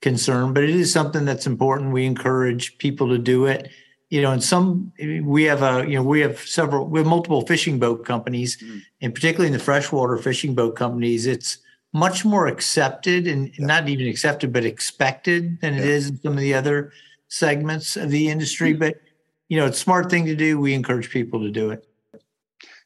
concern, 0.00 0.52
but 0.52 0.64
it 0.64 0.70
is 0.70 0.92
something 0.92 1.24
that's 1.24 1.46
important. 1.46 1.92
We 1.92 2.06
encourage 2.06 2.78
people 2.78 3.08
to 3.08 3.18
do 3.18 3.46
it. 3.46 3.70
You 4.10 4.22
know, 4.22 4.32
and 4.32 4.42
some 4.42 4.90
we 5.22 5.44
have 5.44 5.62
a 5.62 5.86
you 5.86 5.96
know 5.96 6.02
we 6.02 6.20
have 6.20 6.40
several 6.40 6.86
we 6.86 7.00
have 7.00 7.06
multiple 7.06 7.46
fishing 7.46 7.78
boat 7.78 8.06
companies, 8.06 8.56
mm. 8.56 8.80
and 9.02 9.14
particularly 9.14 9.48
in 9.48 9.52
the 9.52 9.62
freshwater 9.62 10.16
fishing 10.16 10.54
boat 10.54 10.76
companies, 10.76 11.26
it's 11.26 11.58
much 11.92 12.24
more 12.24 12.46
accepted 12.46 13.26
and 13.26 13.50
yeah. 13.58 13.66
not 13.66 13.88
even 13.88 14.06
accepted 14.06 14.52
but 14.52 14.64
expected 14.64 15.60
than 15.60 15.74
yeah. 15.74 15.80
it 15.80 15.86
is 15.86 16.08
in 16.08 16.20
some 16.20 16.32
of 16.32 16.38
the 16.38 16.54
other 16.54 16.92
segments 17.28 17.96
of 17.96 18.10
the 18.10 18.28
industry, 18.28 18.72
mm-hmm. 18.72 18.80
but 18.80 19.00
you 19.48 19.58
know, 19.58 19.66
it's 19.66 19.78
a 19.78 19.80
smart 19.80 20.10
thing 20.10 20.26
to 20.26 20.36
do. 20.36 20.58
We 20.58 20.74
encourage 20.74 21.10
people 21.10 21.40
to 21.40 21.50
do 21.50 21.70
it. 21.70 21.88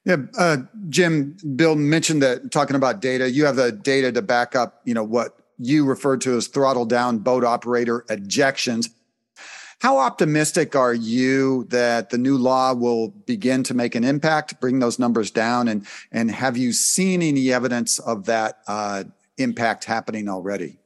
Yeah, 0.05 0.17
uh, 0.37 0.59
Jim, 0.89 1.37
Bill 1.55 1.77
mentioned 1.77 2.23
that 2.23 2.51
talking 2.51 2.77
about 2.77 3.01
data, 3.01 3.31
you 3.31 3.45
have 3.45 3.57
the 3.57 3.71
data 3.71 4.11
to 4.13 4.23
back 4.23 4.57
up, 4.57 4.81
you 4.85 4.95
know, 4.95 5.05
what 5.05 5.39
you 5.59 5.85
referred 5.85 6.21
to 6.23 6.37
as 6.37 6.49
throttle 6.49 6.85
down 6.85 7.19
boat 7.19 7.45
operator 7.45 8.05
ejections. 8.09 8.91
How 9.81 9.99
optimistic 9.99 10.77
are 10.77 10.95
you 10.95 11.65
that 11.71 12.11
the 12.11 12.19
new 12.19 12.37
law 12.37 12.73
will 12.73 13.09
begin 13.09 13.63
to 13.65 13.75
make 13.75 13.95
an 13.95 14.05
impact, 14.05 14.61
bring 14.61 14.79
those 14.79 14.99
numbers 14.99 15.31
down, 15.31 15.69
and 15.69 15.87
and 16.11 16.31
have 16.31 16.57
you 16.57 16.73
seen 16.73 17.23
any 17.23 17.53
evidence 17.53 17.99
of 17.99 18.27
that 18.27 18.59
uh, 18.69 19.05
impact 19.39 19.85
happening 19.85 20.29
already? 20.29 20.79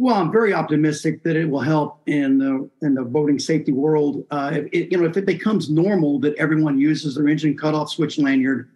Well, 0.00 0.14
I'm 0.14 0.32
very 0.32 0.54
optimistic 0.54 1.22
that 1.24 1.36
it 1.36 1.44
will 1.44 1.60
help 1.60 2.00
in 2.06 2.38
the 2.38 2.70
in 2.80 2.94
the 2.94 3.04
boating 3.04 3.38
safety 3.38 3.70
world. 3.70 4.24
Uh, 4.30 4.50
if 4.54 4.66
it, 4.72 4.90
you 4.90 4.96
know, 4.96 5.04
if 5.04 5.18
it 5.18 5.26
becomes 5.26 5.68
normal 5.68 6.18
that 6.20 6.34
everyone 6.36 6.78
uses 6.78 7.16
their 7.16 7.28
engine 7.28 7.54
cutoff 7.54 7.90
switch 7.90 8.18
lanyard, 8.18 8.70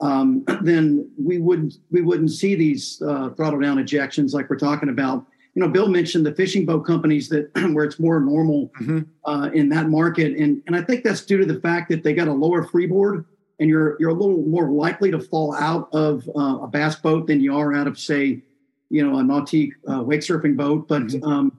um, 0.00 0.42
then 0.62 1.08
we 1.16 1.38
wouldn't 1.38 1.74
we 1.92 2.00
wouldn't 2.00 2.32
see 2.32 2.56
these 2.56 3.00
uh, 3.06 3.30
throttle 3.36 3.60
down 3.60 3.76
ejections 3.76 4.34
like 4.34 4.50
we're 4.50 4.58
talking 4.58 4.88
about. 4.88 5.24
you 5.54 5.62
know, 5.62 5.68
Bill 5.68 5.86
mentioned 5.86 6.26
the 6.26 6.34
fishing 6.34 6.66
boat 6.66 6.84
companies 6.84 7.28
that 7.28 7.48
where 7.72 7.84
it's 7.84 8.00
more 8.00 8.18
normal 8.18 8.72
mm-hmm. 8.80 9.02
uh, 9.24 9.50
in 9.50 9.68
that 9.68 9.88
market, 9.88 10.36
and 10.36 10.64
and 10.66 10.74
I 10.74 10.82
think 10.82 11.04
that's 11.04 11.24
due 11.24 11.38
to 11.38 11.46
the 11.46 11.60
fact 11.60 11.90
that 11.90 12.02
they 12.02 12.12
got 12.12 12.26
a 12.26 12.32
lower 12.32 12.64
freeboard, 12.64 13.24
and 13.60 13.68
you're 13.68 13.96
you're 14.00 14.10
a 14.10 14.14
little 14.14 14.42
more 14.42 14.68
likely 14.72 15.12
to 15.12 15.20
fall 15.20 15.54
out 15.54 15.88
of 15.92 16.28
uh, 16.34 16.64
a 16.64 16.66
bass 16.66 16.96
boat 16.96 17.28
than 17.28 17.40
you 17.40 17.56
are 17.56 17.72
out 17.72 17.86
of 17.86 18.00
say, 18.00 18.42
you 18.90 19.06
know, 19.06 19.18
a 19.18 19.22
nautique 19.22 19.72
uh, 19.90 20.02
wake 20.02 20.20
surfing 20.20 20.56
boat. 20.56 20.88
But 20.88 21.02
mm-hmm. 21.02 21.24
um, 21.24 21.58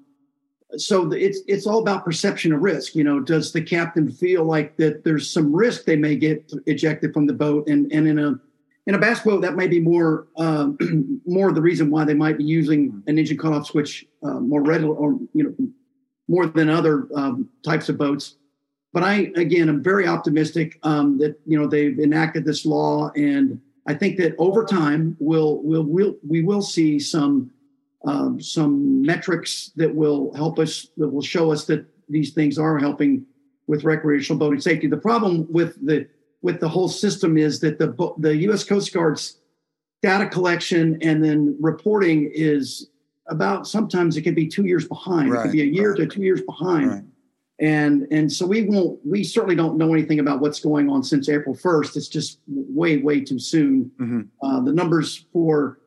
so 0.76 1.12
it's 1.12 1.40
it's 1.48 1.66
all 1.66 1.80
about 1.80 2.06
perception 2.06 2.52
of 2.52 2.62
risk. 2.62 2.96
You 2.96 3.04
know, 3.04 3.20
does 3.20 3.52
the 3.52 3.62
captain 3.62 4.12
feel 4.12 4.44
like 4.44 4.78
that 4.78 5.04
there's 5.04 5.30
some 5.30 5.56
risk 5.56 5.86
they 5.86 5.96
may 5.96 6.16
get 6.16 6.52
ejected 6.66 7.14
from 7.14 7.28
the 7.28 7.34
boat, 7.34 7.68
and 7.68 7.92
and 7.92 8.08
in 8.08 8.20
a 8.20 8.40
in 8.88 8.96
a 8.96 8.98
bass 8.98 9.20
boat, 9.22 9.42
that 9.42 9.56
may 9.56 9.68
be 9.68 9.80
more 9.80 10.28
um, 10.38 10.78
more 11.26 11.52
the 11.52 11.62
reason 11.62 11.90
why 11.90 12.06
they 12.06 12.14
might 12.14 12.38
be 12.38 12.44
using 12.44 13.04
an 13.08 13.18
engine 13.18 13.38
cutoff 13.38 13.68
switch 13.68 14.06
uh, 14.24 14.40
more 14.40 14.62
readily, 14.62 14.96
or 14.96 15.20
you 15.34 15.44
know, 15.44 15.56
more 16.28 16.48
than 16.48 16.70
other 16.70 17.08
um, 17.16 17.50
types 17.64 17.90
of 17.90 17.98
boats. 17.98 18.36
But 18.94 19.04
I, 19.04 19.32
again, 19.36 19.70
I'm 19.70 19.84
very 19.84 20.08
optimistic 20.08 20.80
um, 20.84 21.18
that 21.20 21.40
you 21.46 21.60
know 21.60 21.68
they've 21.68 22.00
enacted 22.00 22.46
this 22.46 22.66
law, 22.66 23.12
and 23.16 23.62
I 23.88 23.94
think 23.94 24.18
that 24.18 24.36
over 24.38 24.66
time 24.66 25.16
we'll 25.20 25.62
we'll, 25.64 25.84
we'll 25.84 26.16
we 26.28 26.44
will 26.44 26.62
see 26.62 27.00
some 27.00 27.52
um, 28.06 28.40
some 28.42 29.02
metrics 29.02 29.72
that 29.78 29.94
will 29.94 30.34
help 30.36 30.60
us 30.60 30.88
that 30.98 31.08
will 31.08 31.22
show 31.22 31.52
us 31.52 31.66
that 31.66 31.86
these 32.10 32.34
things 32.34 32.60
are 32.60 32.78
helping 32.78 33.26
with 33.68 33.84
recreational 33.84 34.38
boating 34.38 34.62
safety. 34.62 34.88
The 34.88 34.98
problem 34.98 35.48
with 35.50 35.84
the 35.86 36.08
with 36.42 36.60
the 36.60 36.70
whole 36.70 36.90
system 36.90 37.38
is 37.38 37.60
that 37.62 37.80
the 37.80 38.14
the 38.18 38.36
U.S. 38.38 38.64
Coast 38.64 38.94
Guard's 38.94 39.40
data 40.02 40.28
collection 40.28 40.98
and 41.02 41.24
then 41.24 41.58
reporting 41.60 42.30
is 42.34 42.90
about 43.30 43.68
sometimes 43.68 44.16
it 44.18 44.22
can 44.22 44.36
be 44.36 44.48
two 44.48 44.66
years 44.66 44.88
behind. 44.88 45.32
Right, 45.32 45.40
it 45.40 45.44
could 45.44 45.52
be 45.54 45.62
a 45.62 45.66
year 45.66 45.92
right. 45.92 46.00
to 46.00 46.08
two 46.08 46.22
years 46.22 46.42
behind. 46.42 46.92
Right. 46.92 47.04
And 47.60 48.08
and 48.12 48.32
so 48.32 48.46
we 48.46 48.66
won't 48.66 49.00
we 49.06 49.24
certainly 49.24 49.56
don't 49.56 49.78
know 49.78 49.92
anything 49.94 50.20
about 50.20 50.42
what's 50.42 50.60
going 50.60 50.90
on 50.90 51.04
since 51.04 51.28
April 51.28 51.56
1st. 51.56 51.98
It's 51.98 52.08
just 52.08 52.40
way, 52.48 52.98
way 52.98 53.22
too 53.22 53.40
soon. 53.40 53.92
Mm-hmm. 54.00 54.22
Uh, 54.46 54.62
the 54.62 54.74
numbers 54.74 55.26
for 55.34 55.80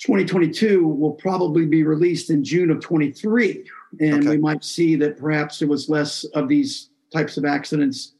2022 0.00 0.86
will 0.86 1.12
probably 1.12 1.66
be 1.66 1.84
released 1.84 2.30
in 2.30 2.42
June 2.42 2.70
of 2.70 2.80
23. 2.80 3.64
And 4.00 4.20
okay. 4.20 4.30
we 4.30 4.38
might 4.38 4.64
see 4.64 4.96
that 4.96 5.18
perhaps 5.18 5.60
there 5.60 5.68
was 5.68 5.88
less 5.88 6.24
of 6.34 6.48
these 6.48 6.90
types 7.12 7.36
of 7.36 7.44
accidents 7.44 8.14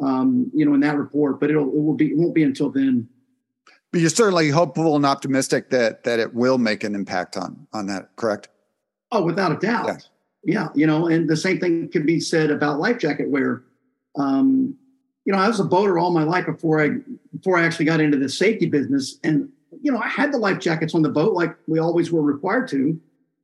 um, 0.00 0.50
you 0.54 0.64
know, 0.64 0.74
in 0.74 0.80
that 0.80 0.96
report. 0.96 1.40
But 1.40 1.50
it'll 1.50 1.68
it 1.68 1.82
will 1.82 1.94
be 1.94 2.08
it 2.08 2.16
won't 2.16 2.34
be 2.34 2.42
until 2.42 2.70
then. 2.70 3.08
But 3.90 4.00
you're 4.02 4.10
certainly 4.10 4.50
hopeful 4.50 4.96
and 4.96 5.06
optimistic 5.06 5.70
that 5.70 6.04
that 6.04 6.18
it 6.18 6.34
will 6.34 6.58
make 6.58 6.84
an 6.84 6.94
impact 6.94 7.36
on 7.36 7.66
on 7.72 7.86
that. 7.86 8.14
Correct? 8.16 8.48
Oh, 9.10 9.22
without 9.22 9.52
a 9.52 9.56
doubt. 9.56 9.86
Yeah. 9.86 9.98
Yeah 10.48 10.68
you 10.74 10.86
know, 10.86 11.08
and 11.08 11.28
the 11.28 11.36
same 11.36 11.60
thing 11.60 11.88
can 11.88 12.06
be 12.06 12.18
said 12.18 12.50
about 12.50 12.80
life 12.80 12.98
jacket 12.98 13.28
wear. 13.28 13.62
Um, 14.16 14.74
you 15.24 15.32
know, 15.32 15.38
I 15.38 15.46
was 15.46 15.60
a 15.60 15.64
boater 15.64 15.98
all 15.98 16.10
my 16.10 16.22
life 16.22 16.46
before 16.46 16.82
I 16.82 16.90
before 17.36 17.58
I 17.58 17.64
actually 17.64 17.84
got 17.84 18.00
into 18.00 18.16
the 18.16 18.30
safety 18.30 18.66
business, 18.66 19.18
and 19.22 19.50
you 19.82 19.92
know, 19.92 19.98
I 19.98 20.08
had 20.08 20.32
the 20.32 20.38
life 20.38 20.58
jackets 20.58 20.94
on 20.94 21.02
the 21.02 21.10
boat 21.10 21.34
like 21.34 21.54
we 21.66 21.78
always 21.78 22.10
were 22.10 22.22
required 22.22 22.66
to, 22.68 22.98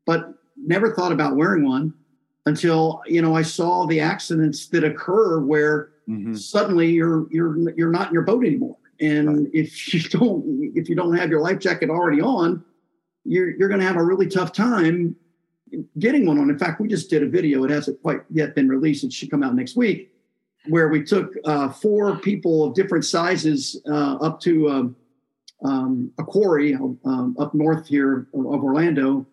but 0.06 0.32
never 0.56 0.94
thought 0.94 1.12
about 1.12 1.37
wearing 1.37 1.68
one 1.68 1.92
until 2.46 3.02
you 3.06 3.20
know 3.20 3.37
I 3.37 3.42
saw 3.42 3.87
the 3.87 4.00
accidents 4.00 4.68
that 4.68 4.82
occur 4.82 5.40
where 5.40 5.90
mm-hmm. 6.08 6.34
suddenly 6.34 6.90
you're 6.90 7.26
you're 7.30 7.70
you're 7.76 7.90
not 7.90 8.08
in 8.08 8.14
your 8.14 8.23
boat 8.23 8.46
anymore. 8.46 8.78
And 8.99 9.40
right. 9.40 9.50
if 9.52 9.92
you 9.94 10.00
don't 10.08 10.73
if 10.75 10.88
you 10.88 10.96
don't 10.96 11.14
have 11.14 11.28
your 11.28 11.40
life 11.40 11.58
jacket 11.58 11.90
already 11.90 12.23
on, 12.23 12.64
you're 13.25 13.50
you're 13.50 13.68
going 13.68 13.80
to 13.80 13.87
have 13.87 13.96
a 13.96 14.04
really 14.04 14.26
tough 14.26 14.52
time 14.52 15.16
getting 15.99 16.26
one 16.26 16.38
on. 16.38 16.50
In 16.50 16.59
fact, 16.59 16.81
we 16.81 16.88
just 16.88 17.11
did 17.11 17.23
a 17.23 17.28
video. 17.28 17.64
It 17.64 17.71
hasn't 17.71 18.00
quite 18.02 18.21
yet 18.31 18.54
been 18.54 18.69
released. 18.69 19.04
It 19.04 19.12
should 19.12 19.31
come 19.31 19.43
out 19.43 19.54
next 19.54 19.76
week, 19.76 20.12
where 20.69 20.88
we 20.88 21.02
took 21.02 21.33
uh, 21.45 21.71
four 21.71 22.16
people 22.16 22.64
of 22.64 22.75
different 22.75 23.04
sizes 23.04 23.81
uh, 23.88 24.16
up 24.16 24.40
to 24.40 24.69
um, 24.71 24.97
um, 25.64 26.12
a 26.19 26.25
quarry 26.25 26.75
um, 26.75 27.37
up 27.38 27.54
north 27.54 27.87
here 27.87 28.26
of 28.35 28.64
Orlando, 28.64 29.26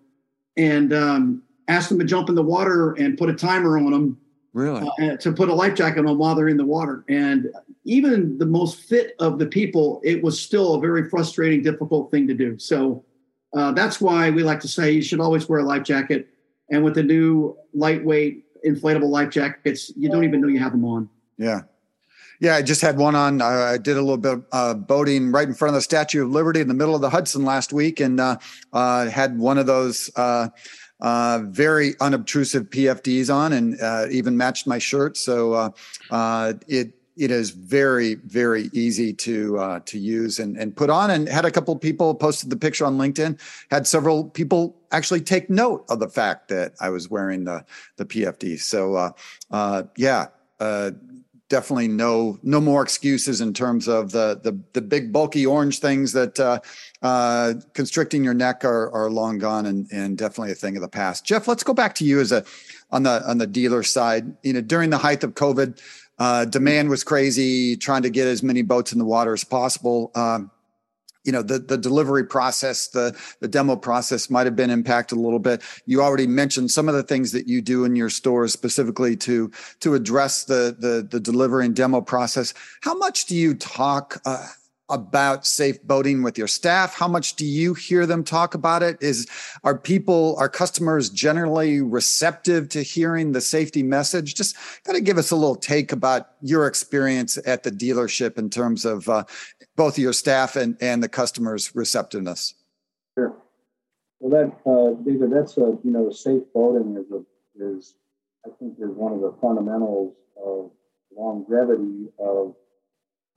and 0.57 0.93
um, 0.93 1.43
asked 1.67 1.89
them 1.89 1.99
to 1.99 2.05
jump 2.05 2.29
in 2.29 2.35
the 2.35 2.43
water 2.43 2.93
and 2.93 3.17
put 3.17 3.29
a 3.29 3.33
timer 3.33 3.77
on 3.77 3.91
them 3.91 4.17
Really? 4.53 4.85
Uh, 5.01 5.15
to 5.17 5.31
put 5.31 5.47
a 5.49 5.53
life 5.53 5.75
jacket 5.75 6.05
on 6.05 6.17
while 6.17 6.35
they're 6.35 6.49
in 6.49 6.57
the 6.57 6.65
water. 6.65 7.05
And 7.07 7.49
even 7.85 8.37
the 8.37 8.45
most 8.45 8.81
fit 8.81 9.15
of 9.19 9.39
the 9.39 9.45
people, 9.45 10.01
it 10.03 10.21
was 10.21 10.41
still 10.41 10.75
a 10.75 10.79
very 10.79 11.09
frustrating, 11.09 11.63
difficult 11.63 12.11
thing 12.11 12.27
to 12.27 12.33
do. 12.33 12.59
So 12.59 13.05
uh, 13.53 13.71
that's 13.71 14.01
why 14.01 14.29
we 14.29 14.43
like 14.43 14.59
to 14.61 14.67
say 14.67 14.91
you 14.91 15.01
should 15.01 15.21
always 15.21 15.47
wear 15.47 15.59
a 15.59 15.63
life 15.63 15.83
jacket. 15.83 16.27
And 16.71 16.83
with 16.83 16.95
the 16.95 17.03
new 17.03 17.57
lightweight 17.73 18.45
inflatable 18.65 19.09
life 19.09 19.29
jackets, 19.29 19.91
you 19.95 20.09
don't 20.09 20.23
even 20.23 20.41
know 20.41 20.47
you 20.47 20.59
have 20.59 20.71
them 20.71 20.85
on. 20.85 21.09
Yeah. 21.37 21.61
Yeah, 22.39 22.55
I 22.55 22.63
just 22.63 22.81
had 22.81 22.97
one 22.97 23.13
on. 23.13 23.39
Uh, 23.39 23.45
I 23.45 23.77
did 23.77 23.97
a 23.97 24.01
little 24.01 24.17
bit 24.17 24.31
of 24.31 24.45
uh, 24.51 24.73
boating 24.73 25.31
right 25.31 25.47
in 25.47 25.53
front 25.53 25.69
of 25.69 25.75
the 25.75 25.81
Statue 25.81 26.23
of 26.23 26.31
Liberty 26.31 26.59
in 26.59 26.67
the 26.67 26.73
middle 26.73 26.95
of 26.95 27.01
the 27.01 27.09
Hudson 27.09 27.45
last 27.45 27.71
week, 27.71 27.99
and 27.99 28.19
uh, 28.19 28.37
uh 28.73 29.07
had 29.09 29.37
one 29.37 29.59
of 29.59 29.67
those 29.67 30.09
uh, 30.15 30.49
uh, 31.01 31.41
very 31.43 31.93
unobtrusive 31.99 32.71
PFDs 32.71 33.31
on, 33.31 33.53
and 33.53 34.11
even 34.11 34.37
matched 34.37 34.65
my 34.65 34.79
shirt. 34.79 35.17
So 35.17 35.71
it 36.67 36.93
it 37.21 37.31
is 37.31 37.51
very 37.51 38.15
very 38.15 38.69
easy 38.73 39.13
to 39.13 39.59
uh, 39.59 39.79
to 39.85 39.97
use 39.99 40.39
and, 40.39 40.57
and 40.57 40.75
put 40.75 40.89
on. 40.89 41.11
And 41.11 41.29
had 41.29 41.45
a 41.45 41.51
couple 41.51 41.75
people 41.77 42.15
posted 42.15 42.49
the 42.49 42.57
picture 42.57 42.85
on 42.85 42.97
LinkedIn. 42.97 43.39
Had 43.69 43.85
several 43.85 44.25
people 44.25 44.75
actually 44.91 45.21
take 45.21 45.49
note 45.49 45.85
of 45.87 45.99
the 45.99 46.09
fact 46.09 46.47
that 46.49 46.73
I 46.81 46.89
was 46.89 47.09
wearing 47.09 47.45
the 47.45 47.63
the 47.97 48.05
PFD. 48.05 48.59
So 48.59 48.81
uh 49.51 49.83
yeah 49.95 50.27
Uh, 50.59 50.91
definitely 51.51 51.87
no 51.87 52.39
no 52.43 52.61
more 52.61 52.81
excuses 52.81 53.41
in 53.41 53.53
terms 53.53 53.87
of 53.87 54.11
the 54.11 54.39
the, 54.41 54.57
the 54.73 54.81
big 54.81 55.11
bulky 55.11 55.45
orange 55.45 55.79
things 55.79 56.13
that 56.13 56.39
uh, 56.39 56.59
uh, 57.01 57.53
constricting 57.73 58.23
your 58.23 58.33
neck 58.33 58.63
are, 58.63 58.89
are 58.91 59.09
long 59.09 59.37
gone 59.37 59.65
and, 59.65 59.85
and 59.91 60.17
definitely 60.17 60.51
a 60.51 60.55
thing 60.55 60.77
of 60.77 60.81
the 60.81 60.87
past. 60.87 61.25
Jeff, 61.25 61.47
let's 61.47 61.63
go 61.63 61.73
back 61.73 61.93
to 61.95 62.05
you 62.05 62.21
as 62.21 62.31
a 62.31 62.43
on 62.89 63.03
the 63.03 63.21
on 63.29 63.37
the 63.37 63.47
dealer 63.47 63.83
side. 63.83 64.33
You 64.43 64.53
know, 64.53 64.61
during 64.61 64.91
the 64.91 64.97
height 64.97 65.23
of 65.25 65.33
COVID, 65.33 65.79
uh, 66.21 66.45
demand 66.45 66.87
was 66.87 67.03
crazy, 67.03 67.75
trying 67.75 68.03
to 68.03 68.09
get 68.11 68.27
as 68.27 68.43
many 68.43 68.61
boats 68.61 68.93
in 68.93 68.99
the 68.99 69.05
water 69.05 69.33
as 69.33 69.43
possible. 69.43 70.11
Um, 70.13 70.51
you 71.23 71.31
know 71.31 71.41
the 71.41 71.57
the 71.57 71.77
delivery 71.77 72.23
process 72.23 72.87
the 72.89 73.15
the 73.39 73.47
demo 73.47 73.75
process 73.75 74.29
might 74.29 74.45
have 74.45 74.55
been 74.55 74.71
impacted 74.71 75.19
a 75.19 75.21
little 75.21 75.37
bit 75.37 75.61
you 75.85 76.01
already 76.01 76.25
mentioned 76.25 76.71
some 76.71 76.89
of 76.89 76.95
the 76.95 77.03
things 77.03 77.31
that 77.31 77.47
you 77.47 77.61
do 77.61 77.85
in 77.85 77.95
your 77.95 78.09
stores 78.09 78.51
specifically 78.51 79.15
to 79.15 79.51
to 79.81 79.93
address 79.93 80.45
the 80.45 80.75
the 80.79 81.07
the 81.11 81.19
delivery 81.19 81.63
and 81.63 81.75
demo 81.75 82.01
process 82.01 82.55
how 82.81 82.95
much 82.95 83.27
do 83.27 83.35
you 83.35 83.53
talk 83.53 84.19
uh, 84.25 84.47
about 84.91 85.45
safe 85.45 85.81
boating 85.83 86.21
with 86.21 86.37
your 86.37 86.47
staff? 86.47 86.93
How 86.93 87.07
much 87.07 87.35
do 87.35 87.45
you 87.45 87.73
hear 87.73 88.05
them 88.05 88.23
talk 88.23 88.53
about 88.53 88.83
it? 88.83 88.97
Is 89.01 89.27
are 89.63 89.77
people 89.77 90.35
are 90.37 90.49
customers 90.49 91.09
generally 91.09 91.81
receptive 91.81 92.69
to 92.69 92.83
hearing 92.83 93.31
the 93.31 93.41
safety 93.41 93.83
message? 93.83 94.35
Just 94.35 94.55
kind 94.83 94.97
of 94.97 95.03
give 95.03 95.17
us 95.17 95.31
a 95.31 95.35
little 95.35 95.55
take 95.55 95.91
about 95.91 96.31
your 96.41 96.67
experience 96.67 97.37
at 97.45 97.63
the 97.63 97.71
dealership 97.71 98.37
in 98.37 98.49
terms 98.49 98.85
of 98.85 99.07
uh, 99.09 99.23
both 99.75 99.97
your 99.97 100.13
staff 100.13 100.55
and 100.55 100.77
and 100.81 101.01
the 101.01 101.09
customers 101.09 101.73
receptiveness. 101.75 102.53
Sure. 103.17 103.33
Well 104.19 104.31
that 104.31 104.69
uh, 104.69 105.01
david 105.03 105.31
that's 105.31 105.57
a 105.57 105.77
you 105.83 105.91
know 105.91 106.11
safe 106.11 106.43
boating 106.53 106.95
is 106.97 107.11
a 107.11 107.23
is 107.63 107.95
i 108.45 108.49
think 108.59 108.73
is 108.79 108.91
one 108.91 109.13
of 109.13 109.21
the 109.21 109.33
fundamentals 109.41 110.15
of 110.37 110.71
longevity 111.15 112.07
of 112.19 112.55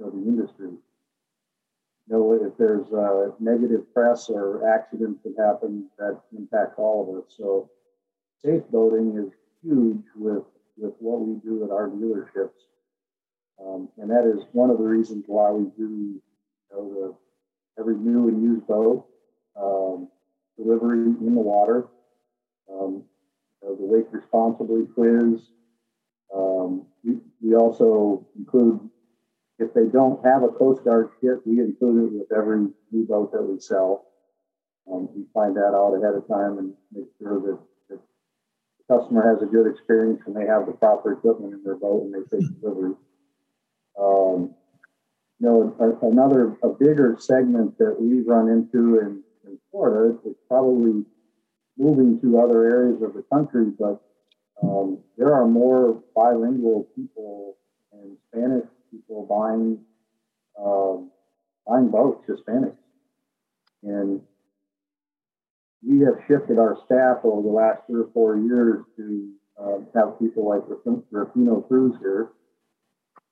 know, 0.05 0.11
the 0.11 0.29
industry 0.29 0.71
you 2.09 2.17
know, 2.17 2.33
if 2.33 2.57
there's 2.59 2.93
uh, 2.93 3.35
negative 3.41 3.93
press 3.95 4.29
or 4.29 4.69
accidents 4.69 5.23
that 5.25 5.35
happen 5.39 5.89
that 5.99 6.21
impact 6.37 6.79
all 6.79 7.09
of 7.09 7.25
us. 7.25 7.35
So 7.37 7.71
safe 8.45 8.63
boating 8.71 9.17
is 9.17 9.33
huge 9.63 10.05
with, 10.15 10.45
with 10.77 10.95
what 10.99 11.21
we 11.21 11.37
do 11.41 11.65
at 11.65 11.71
our 11.71 11.89
dealerships. 11.89 12.51
Um, 13.65 13.89
and 13.99 14.11
that 14.11 14.27
is 14.27 14.45
one 14.53 14.71
of 14.71 14.79
the 14.79 14.85
reasons 14.85 15.25
why 15.27 15.51
we 15.51 15.65
do 15.77 15.83
you 15.83 16.23
know, 16.73 16.95
the, 16.95 17.81
every 17.81 17.97
new 17.97 18.29
and 18.29 18.43
used 18.43 18.67
boat 18.67 19.07
um, 19.57 20.09
delivery 20.59 20.99
in 20.99 21.35
the 21.35 21.41
water, 21.41 21.87
um, 22.71 23.05
you 23.63 23.69
know, 23.69 23.77
the 23.77 23.85
wake 23.85 24.07
responsibly 24.11 24.85
quiz. 24.95 25.41
Um, 26.35 26.85
we, 27.05 27.19
we 27.41 27.55
also 27.55 28.27
include 28.37 28.91
if 29.59 29.73
they 29.75 29.87
don't 29.87 30.25
have 30.25 30.43
a 30.43 30.49
Coast 30.49 30.85
Guard 30.85 31.11
kit, 31.21 31.39
we 31.47 31.61
include 31.61 32.13
it 32.13 32.19
with 32.19 32.33
every 32.37 32.69
new 32.91 33.07
boat 33.07 33.33
that 33.33 33.43
we 33.43 33.61
sell. 33.61 34.07
Um, 34.91 35.09
we 35.15 35.25
find 35.33 35.57
that 35.57 35.75
out 35.75 35.95
ahead 35.95 36.15
of 36.15 36.27
time 36.29 36.59
and 36.59 36.75
make 36.93 37.07
sure 37.19 37.41
that, 37.41 37.59
that, 37.89 38.01
the 38.79 38.99
customer 38.99 39.23
has 39.27 39.43
a 39.43 39.47
good 39.47 39.71
experience 39.71 40.21
and 40.27 40.37
they 40.37 40.47
have 40.47 40.67
the 40.67 40.73
proper 40.73 41.13
equipment 41.13 41.55
in 41.55 41.63
their 41.65 41.77
boat 41.77 42.03
and 42.03 42.13
they 42.13 42.37
take 42.37 42.61
delivery. 42.61 42.95
Um, 43.99 44.55
you 45.39 45.49
know, 45.49 45.77
a, 45.81 46.07
another 46.07 46.57
a 46.63 46.69
bigger 46.69 47.17
segment 47.19 47.79
that 47.79 47.97
we've 47.99 48.27
run 48.27 48.49
into 48.49 48.99
in, 49.01 49.23
in 49.47 49.59
Florida 49.71 50.19
is 50.27 50.35
probably 50.49 51.05
moving 51.79 52.21
to 52.21 52.39
other 52.41 52.69
areas 52.69 53.03
of 53.03 53.15
the 53.15 53.25
country, 53.33 53.67
but 53.79 54.01
um, 54.63 54.99
there 55.17 55.35
are 55.35 55.47
more 55.47 56.03
bilingual 56.15 56.89
people 56.95 57.57
buying 59.29 59.79
um, 60.59 61.11
buying 61.67 61.91
boats, 61.91 62.27
Hispanics, 62.29 62.77
and 63.83 64.21
we 65.87 66.01
have 66.01 66.15
shifted 66.29 66.59
our 66.59 66.77
staff 66.87 67.19
over 67.25 67.43
the 67.43 67.55
last 67.55 67.83
three 67.87 68.03
or 68.03 68.11
four 68.15 68.37
years 68.37 68.85
to 68.97 69.33
uh, 69.61 69.79
have 69.95 70.19
people 70.19 70.49
like 70.49 70.63
Rufino 71.11 71.61
Cruz 71.63 71.95
here, 72.01 72.31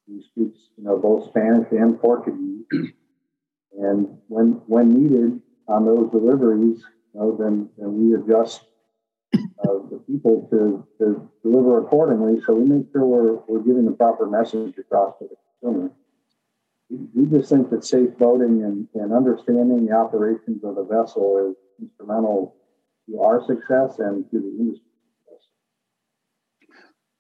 who 0.07 0.23
speaks 0.23 0.59
you 0.77 0.85
know 0.85 0.99
both 0.99 1.29
Spanish 1.29 1.69
and 1.71 2.01
Portuguese, 2.01 2.65
and 3.79 4.09
when 4.29 4.61
when 4.67 4.91
needed 4.91 5.41
on 5.69 5.87
those 5.87 6.11
deliveries, 6.11 6.83
you 7.15 7.21
know, 7.21 7.37
then, 7.37 7.69
then 7.79 7.95
we 7.97 8.15
adjust 8.15 8.63
uh, 9.35 9.79
the 9.91 10.03
people 10.07 10.49
to, 10.51 10.87
to 10.99 11.31
deliver 11.43 11.79
accordingly. 11.79 12.41
So 12.45 12.55
we 12.55 12.65
make 12.65 12.87
sure 12.93 13.05
we're, 13.05 13.35
we're 13.49 13.63
giving 13.63 13.85
the 13.85 13.93
proper 13.93 14.27
message 14.27 14.77
across 14.79 15.19
to 15.19 15.29
the 15.29 15.37
consumer. 15.63 15.91
We, 16.91 17.27
just 17.27 17.49
think 17.49 17.71
that 17.71 17.85
safe 17.85 18.17
boating 18.19 18.63
and, 18.63 18.87
and 18.95 19.13
understanding 19.13 19.87
the 19.87 19.93
operations 19.93 20.63
of 20.63 20.75
the 20.75 20.85
vessel 20.85 21.51
is 21.51 21.57
instrumental 21.81 22.57
to 23.09 23.21
our 23.21 23.41
success 23.47 23.99
and 23.99 24.31
to 24.31 24.39
the 24.39 24.57
industry. 24.59 24.87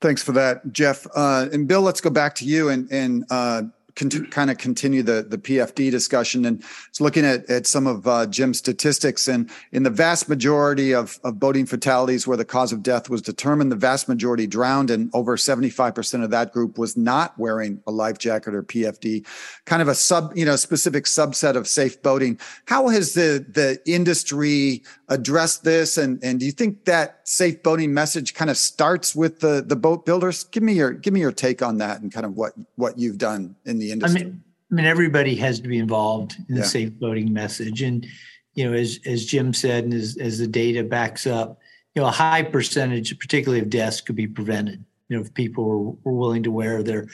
Thanks 0.01 0.23
for 0.23 0.33
that, 0.33 0.73
Jeff. 0.73 1.07
Uh, 1.15 1.49
and 1.53 1.69
Bill, 1.69 1.81
let's 1.81 2.01
go 2.01 2.11
back 2.11 2.35
to 2.37 2.45
you 2.45 2.69
and, 2.71 2.91
and 2.91 3.25
uh, 3.31 3.63
kind 3.95 4.51
of 4.51 4.59
continue 4.59 5.03
the 5.03 5.27
the 5.29 5.39
PFD 5.39 5.91
discussion 5.91 6.45
and 6.45 6.63
it's 6.89 7.01
looking 7.01 7.25
at 7.25 7.49
at 7.51 7.67
some 7.67 7.87
of 7.87 8.07
uh, 8.07 8.27
Jim's 8.27 8.59
statistics 8.59 9.29
and 9.29 9.51
in 9.71 9.83
the 9.83 9.91
vast 9.91 10.29
majority 10.29 10.93
of 10.95 11.19
of 11.25 11.39
boating 11.39 11.67
fatalities 11.67 12.27
where 12.27 12.37
the 12.37 12.45
cause 12.45 12.73
of 12.73 12.83
death 12.83 13.09
was 13.09 13.23
determined, 13.23 13.71
the 13.73 13.77
vast 13.77 14.09
majority 14.09 14.47
drowned, 14.47 14.91
and 14.91 15.11
over 15.15 15.37
seventy 15.37 15.71
five 15.71 15.95
percent 15.95 16.23
of 16.23 16.31
that 16.31 16.53
group 16.53 16.79
was 16.79 16.97
not 16.97 17.39
wearing 17.39 17.83
a 17.87 17.91
life 17.91 18.19
jacket 18.19 18.55
or 18.55 18.63
PFD. 18.63 19.27
Kind 19.65 19.83
of 19.83 19.89
a 19.89 19.95
sub 19.95 20.37
you 20.37 20.45
know 20.45 20.57
specific 20.57 21.05
subset 21.05 21.57
of 21.57 21.67
safe 21.69 22.03
boating. 22.03 22.39
How 22.67 22.89
has 22.89 23.15
the 23.15 23.45
the 23.49 23.81
industry 23.87 24.83
addressed 25.09 25.65
this? 25.65 25.99
And 25.99 26.23
and 26.23 26.41
do 26.41 26.47
you 26.47 26.53
think 26.53 26.85
that 26.85 27.22
safe 27.33 27.63
boating 27.63 27.95
message 27.95 28.35
kind 28.35 28.51
of 28.51 28.57
starts 28.57 29.17
with 29.17 29.41
the 29.41 29.65
the 29.67 29.77
boat 29.77 30.05
builders? 30.05 30.45
Give 30.45 30.63
me 30.63 30.75
your 30.75 30.93
give 30.93 31.15
me 31.15 31.21
your 31.21 31.33
take 31.33 31.63
on 31.63 31.79
that 31.79 32.01
and 32.01 32.13
kind 32.13 32.27
of 32.27 32.37
what 32.37 32.53
what 32.77 32.99
you've 32.99 33.19
done 33.19 33.57
in 33.65 33.79
the 33.79 33.91
industry. 33.91 34.21
I 34.21 34.25
mean, 34.25 34.45
I 34.71 34.75
mean 34.75 34.85
everybody 34.85 35.35
has 35.37 35.61
to 35.61 35.69
be 35.69 35.79
involved 35.79 36.37
in 36.49 36.55
the 36.55 36.61
yeah. 36.61 36.67
safe 36.67 36.93
boating 36.93 37.33
message, 37.33 37.83
and 37.83 38.07
you 38.55 38.69
know, 38.69 38.77
as 38.77 39.01
as 39.07 39.25
Jim 39.25 39.53
said, 39.53 39.85
and 39.85 39.95
as 39.95 40.17
as 40.21 40.39
the 40.39 40.47
data 40.47 40.85
backs 40.85 41.27
up, 41.27 41.59
you 41.95 42.03
know, 42.03 42.09
a 42.09 42.13
high 42.13 42.43
percentage, 42.43 43.19
particularly 43.19 43.63
of 43.63 43.71
deaths, 43.71 44.01
could 44.01 44.17
be 44.17 44.27
prevented. 44.27 44.85
You 45.09 45.17
know, 45.17 45.23
if 45.23 45.33
people 45.35 45.65
were, 45.65 45.91
were 46.05 46.19
willing 46.19 46.43
to 46.43 46.51
wear 46.51 46.83
their 46.83 47.09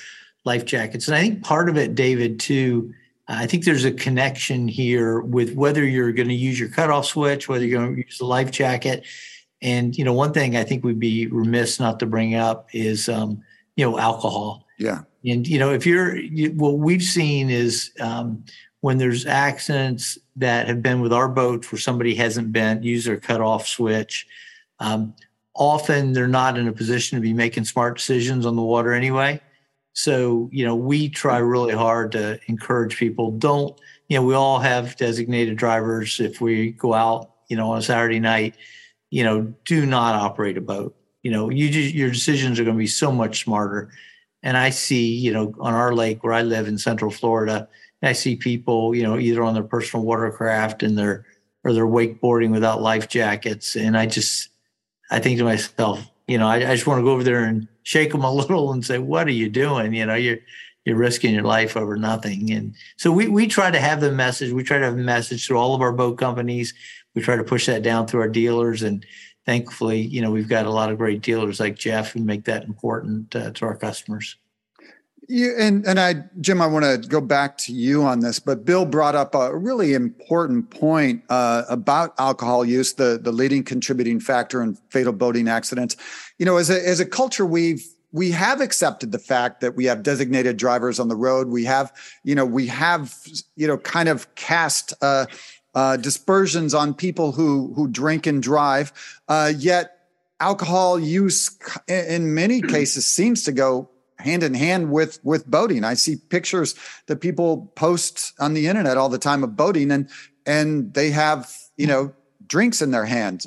life 0.44 0.64
jackets, 0.64 1.06
and 1.06 1.16
I 1.16 1.20
think 1.20 1.44
part 1.44 1.68
of 1.68 1.76
it, 1.76 1.94
David, 1.94 2.40
too 2.40 2.92
I 3.28 3.46
think 3.46 3.64
there's 3.64 3.84
a 3.84 3.92
connection 3.92 4.68
here 4.68 5.20
with 5.20 5.54
whether 5.54 5.84
you're 5.84 6.12
going 6.12 6.28
to 6.28 6.34
use 6.34 6.58
your 6.58 6.70
cutoff 6.70 7.04
switch, 7.04 7.46
whether 7.46 7.64
you're 7.64 7.78
going 7.78 7.96
to 7.96 8.02
use 8.02 8.18
the 8.18 8.24
life 8.24 8.50
jacket. 8.50 9.04
And, 9.60 9.96
you 9.96 10.04
know, 10.04 10.12
one 10.12 10.32
thing 10.32 10.56
I 10.56 10.64
think 10.64 10.84
we'd 10.84 11.00
be 11.00 11.26
remiss 11.26 11.80
not 11.80 11.98
to 12.00 12.06
bring 12.06 12.34
up 12.34 12.68
is, 12.72 13.08
um, 13.08 13.42
you 13.76 13.84
know, 13.84 13.98
alcohol. 13.98 14.66
Yeah. 14.78 15.02
And, 15.24 15.46
you 15.46 15.58
know, 15.58 15.72
if 15.72 15.84
you're, 15.84 16.16
you, 16.16 16.50
what 16.52 16.78
we've 16.78 17.02
seen 17.02 17.50
is 17.50 17.90
um, 18.00 18.44
when 18.80 18.98
there's 18.98 19.26
accidents 19.26 20.16
that 20.36 20.68
have 20.68 20.80
been 20.80 21.00
with 21.00 21.12
our 21.12 21.28
boats 21.28 21.72
where 21.72 21.80
somebody 21.80 22.14
hasn't 22.14 22.52
been, 22.52 22.82
use 22.82 23.04
their 23.04 23.18
cutoff 23.18 23.66
switch, 23.66 24.26
um, 24.78 25.14
often 25.54 26.12
they're 26.12 26.28
not 26.28 26.56
in 26.56 26.68
a 26.68 26.72
position 26.72 27.16
to 27.16 27.22
be 27.22 27.32
making 27.32 27.64
smart 27.64 27.96
decisions 27.96 28.46
on 28.46 28.54
the 28.54 28.62
water 28.62 28.92
anyway. 28.92 29.40
So, 29.94 30.48
you 30.52 30.64
know, 30.64 30.76
we 30.76 31.08
try 31.08 31.38
really 31.38 31.74
hard 31.74 32.12
to 32.12 32.38
encourage 32.46 32.96
people. 32.96 33.32
Don't, 33.32 33.76
you 34.08 34.16
know, 34.16 34.24
we 34.24 34.34
all 34.34 34.60
have 34.60 34.96
designated 34.96 35.56
drivers. 35.56 36.20
If 36.20 36.40
we 36.40 36.70
go 36.70 36.94
out, 36.94 37.32
you 37.48 37.56
know, 37.56 37.72
on 37.72 37.78
a 37.78 37.82
Saturday 37.82 38.20
night, 38.20 38.54
you 39.10 39.24
know, 39.24 39.52
do 39.64 39.86
not 39.86 40.14
operate 40.14 40.56
a 40.56 40.60
boat. 40.60 40.94
You 41.22 41.30
know, 41.30 41.50
you 41.50 41.70
just, 41.70 41.94
your 41.94 42.10
decisions 42.10 42.58
are 42.58 42.64
going 42.64 42.76
to 42.76 42.78
be 42.78 42.86
so 42.86 43.10
much 43.10 43.42
smarter. 43.44 43.90
And 44.42 44.56
I 44.56 44.70
see, 44.70 45.14
you 45.14 45.32
know, 45.32 45.54
on 45.58 45.74
our 45.74 45.94
lake 45.94 46.22
where 46.22 46.32
I 46.32 46.42
live 46.42 46.68
in 46.68 46.78
Central 46.78 47.10
Florida, 47.10 47.68
I 48.02 48.12
see 48.12 48.36
people, 48.36 48.94
you 48.94 49.02
know, 49.02 49.18
either 49.18 49.42
on 49.42 49.54
their 49.54 49.64
personal 49.64 50.06
watercraft 50.06 50.82
and 50.82 50.96
their 50.96 51.26
or 51.64 51.72
they're 51.72 51.86
wakeboarding 51.86 52.50
without 52.50 52.80
life 52.80 53.08
jackets. 53.08 53.74
And 53.74 53.96
I 53.96 54.06
just, 54.06 54.48
I 55.10 55.18
think 55.18 55.38
to 55.38 55.44
myself, 55.44 56.08
you 56.28 56.38
know, 56.38 56.46
I, 56.46 56.56
I 56.56 56.74
just 56.74 56.86
want 56.86 57.00
to 57.00 57.04
go 57.04 57.10
over 57.10 57.24
there 57.24 57.44
and 57.44 57.66
shake 57.82 58.12
them 58.12 58.22
a 58.22 58.32
little 58.32 58.72
and 58.72 58.84
say, 58.84 58.98
"What 58.98 59.26
are 59.26 59.32
you 59.32 59.48
doing?" 59.48 59.94
You 59.94 60.06
know, 60.06 60.14
you're 60.14 60.38
you're 60.84 60.96
risking 60.96 61.34
your 61.34 61.44
life 61.44 61.76
over 61.76 61.96
nothing. 61.96 62.52
And 62.52 62.74
so 62.96 63.10
we 63.10 63.28
we 63.28 63.46
try 63.46 63.70
to 63.70 63.80
have 63.80 64.00
the 64.00 64.12
message. 64.12 64.52
We 64.52 64.62
try 64.62 64.78
to 64.78 64.84
have 64.84 64.94
a 64.94 64.98
message 64.98 65.46
through 65.46 65.58
all 65.58 65.74
of 65.74 65.80
our 65.80 65.92
boat 65.92 66.18
companies. 66.18 66.74
We 67.18 67.24
try 67.24 67.34
to 67.34 67.42
push 67.42 67.66
that 67.66 67.82
down 67.82 68.06
through 68.06 68.20
our 68.20 68.28
dealers, 68.28 68.84
and 68.84 69.04
thankfully, 69.44 70.00
you 70.00 70.22
know, 70.22 70.30
we've 70.30 70.48
got 70.48 70.66
a 70.66 70.70
lot 70.70 70.92
of 70.92 70.98
great 70.98 71.20
dealers 71.20 71.58
like 71.58 71.74
Jeff 71.74 72.12
who 72.12 72.20
make 72.20 72.44
that 72.44 72.62
important 72.62 73.34
uh, 73.34 73.50
to 73.50 73.64
our 73.64 73.74
customers. 73.74 74.36
You, 75.26 75.52
and 75.58 75.84
and 75.84 75.98
I, 75.98 76.22
Jim, 76.40 76.62
I 76.62 76.68
want 76.68 76.84
to 76.84 77.08
go 77.08 77.20
back 77.20 77.58
to 77.58 77.72
you 77.72 78.04
on 78.04 78.20
this, 78.20 78.38
but 78.38 78.64
Bill 78.64 78.86
brought 78.86 79.16
up 79.16 79.34
a 79.34 79.52
really 79.56 79.94
important 79.94 80.70
point 80.70 81.24
uh, 81.28 81.64
about 81.68 82.14
alcohol 82.20 82.64
use, 82.64 82.92
the 82.92 83.18
the 83.20 83.32
leading 83.32 83.64
contributing 83.64 84.20
factor 84.20 84.62
in 84.62 84.76
fatal 84.90 85.12
boating 85.12 85.48
accidents. 85.48 85.96
You 86.38 86.46
know, 86.46 86.56
as 86.56 86.70
a 86.70 86.88
as 86.88 87.00
a 87.00 87.04
culture, 87.04 87.44
we've 87.44 87.84
we 88.12 88.30
have 88.30 88.60
accepted 88.60 89.12
the 89.12 89.18
fact 89.18 89.60
that 89.60 89.74
we 89.74 89.84
have 89.84 90.02
designated 90.02 90.56
drivers 90.56 90.98
on 90.98 91.08
the 91.08 91.16
road. 91.16 91.48
We 91.48 91.64
have, 91.64 91.92
you 92.24 92.34
know, 92.34 92.46
we 92.46 92.66
have, 92.68 93.14
you 93.56 93.66
know, 93.66 93.76
kind 93.76 94.08
of 94.08 94.34
cast 94.34 94.94
uh, 95.02 95.26
uh, 95.78 95.96
dispersions 95.96 96.74
on 96.74 96.92
people 96.92 97.30
who 97.30 97.72
who 97.74 97.86
drink 97.86 98.26
and 98.26 98.42
drive. 98.42 98.92
Uh, 99.28 99.52
yet, 99.56 100.08
alcohol 100.40 100.98
use 100.98 101.56
in 101.86 102.34
many 102.34 102.60
cases 102.74 103.06
seems 103.06 103.44
to 103.44 103.52
go 103.52 103.88
hand 104.18 104.42
in 104.42 104.54
hand 104.54 104.90
with 104.90 105.20
with 105.22 105.46
boating. 105.46 105.84
I 105.84 105.94
see 105.94 106.16
pictures 106.16 106.74
that 107.06 107.20
people 107.20 107.70
post 107.76 108.32
on 108.40 108.54
the 108.54 108.66
internet 108.66 108.96
all 108.96 109.08
the 109.08 109.20
time 109.20 109.44
of 109.44 109.56
boating, 109.56 109.92
and 109.92 110.10
and 110.44 110.92
they 110.94 111.10
have 111.10 111.54
you 111.76 111.86
know 111.86 112.12
drinks 112.48 112.82
in 112.82 112.90
their 112.90 113.06
hands. 113.06 113.46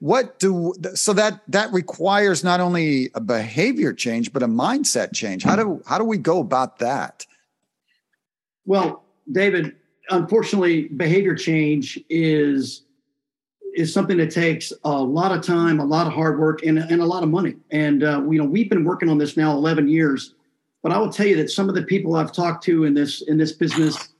What 0.00 0.38
do 0.38 0.74
so 0.92 1.14
that 1.14 1.40
that 1.48 1.72
requires 1.72 2.44
not 2.44 2.60
only 2.60 3.10
a 3.14 3.22
behavior 3.22 3.94
change 3.94 4.34
but 4.34 4.42
a 4.42 4.48
mindset 4.48 5.14
change. 5.14 5.44
How 5.44 5.56
do 5.56 5.82
how 5.86 5.96
do 5.96 6.04
we 6.04 6.18
go 6.18 6.40
about 6.40 6.80
that? 6.80 7.24
Well, 8.66 9.02
David, 9.32 9.76
unfortunately, 10.10 10.88
behavior 10.88 11.34
change 11.34 11.98
is 12.08 12.82
is 13.74 13.94
something 13.94 14.16
that 14.16 14.32
takes 14.32 14.72
a 14.82 14.90
lot 14.90 15.30
of 15.30 15.44
time, 15.44 15.78
a 15.78 15.84
lot 15.84 16.04
of 16.06 16.12
hard 16.12 16.40
work, 16.40 16.64
and, 16.64 16.76
and 16.76 17.00
a 17.00 17.06
lot 17.06 17.22
of 17.22 17.28
money. 17.28 17.54
And 17.70 18.02
uh, 18.02 18.22
you 18.28 18.38
know, 18.38 18.44
we've 18.44 18.68
been 18.68 18.84
working 18.84 19.08
on 19.08 19.18
this 19.18 19.36
now 19.36 19.52
11 19.52 19.88
years. 19.88 20.34
But 20.82 20.92
I 20.92 20.98
will 20.98 21.12
tell 21.12 21.26
you 21.26 21.36
that 21.36 21.50
some 21.50 21.68
of 21.68 21.74
the 21.74 21.82
people 21.82 22.16
I've 22.16 22.32
talked 22.32 22.64
to 22.64 22.84
in 22.84 22.94
this 22.94 23.22
in 23.22 23.36
this 23.36 23.52
business, 23.52 24.14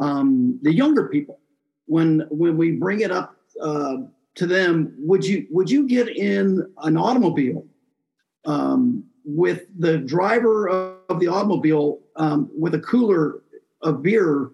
um, 0.00 0.58
the 0.62 0.72
younger 0.72 1.08
people, 1.08 1.40
when 1.86 2.26
when 2.30 2.56
we 2.56 2.72
bring 2.72 3.00
it 3.00 3.10
up 3.10 3.36
uh, 3.62 3.96
to 4.36 4.46
them, 4.46 4.94
would 4.98 5.24
you 5.24 5.46
would 5.50 5.70
you 5.70 5.86
get 5.86 6.08
in 6.08 6.66
an 6.82 6.96
automobile 6.96 7.66
um, 8.46 9.04
with 9.24 9.66
the 9.78 9.98
driver 9.98 10.68
of 10.68 11.20
the 11.20 11.28
automobile 11.28 12.00
um, 12.16 12.50
with 12.56 12.74
a 12.74 12.80
cooler 12.80 13.42
of 13.82 14.02
beer, 14.02 14.50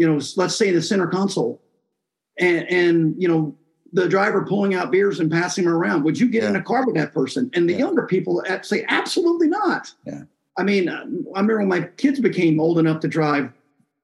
you 0.00 0.08
know, 0.08 0.18
let's 0.36 0.56
say 0.56 0.70
the 0.70 0.80
center 0.80 1.06
console, 1.06 1.60
and 2.38 2.66
and 2.70 3.22
you 3.22 3.28
know 3.28 3.54
the 3.92 4.08
driver 4.08 4.46
pulling 4.46 4.74
out 4.74 4.90
beers 4.90 5.20
and 5.20 5.30
passing 5.30 5.64
them 5.64 5.74
around. 5.74 6.04
Would 6.04 6.18
you 6.18 6.26
get 6.26 6.44
yeah. 6.44 6.48
in 6.48 6.56
a 6.56 6.62
car 6.62 6.86
with 6.86 6.94
that 6.94 7.12
person? 7.12 7.50
And 7.52 7.68
the 7.68 7.74
yeah. 7.74 7.80
younger 7.80 8.06
people 8.06 8.42
say, 8.62 8.86
absolutely 8.88 9.48
not. 9.48 9.92
Yeah. 10.06 10.22
I 10.56 10.62
mean, 10.62 10.88
I 10.88 11.02
remember 11.02 11.58
when 11.58 11.68
my 11.68 11.82
kids 11.98 12.18
became 12.18 12.60
old 12.60 12.78
enough 12.78 13.00
to 13.00 13.08
drive, 13.08 13.52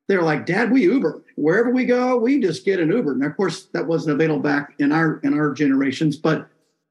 they're 0.06 0.22
like, 0.22 0.44
Dad, 0.44 0.70
we 0.70 0.82
Uber. 0.82 1.22
Wherever 1.36 1.70
we 1.70 1.86
go, 1.86 2.16
we 2.18 2.40
just 2.40 2.64
get 2.64 2.78
an 2.78 2.90
Uber. 2.90 3.12
And 3.12 3.24
of 3.24 3.34
course, 3.34 3.64
that 3.72 3.86
wasn't 3.86 4.14
available 4.14 4.42
back 4.42 4.74
in 4.78 4.92
our 4.92 5.18
in 5.22 5.32
our 5.32 5.52
generations, 5.52 6.16
but 6.16 6.46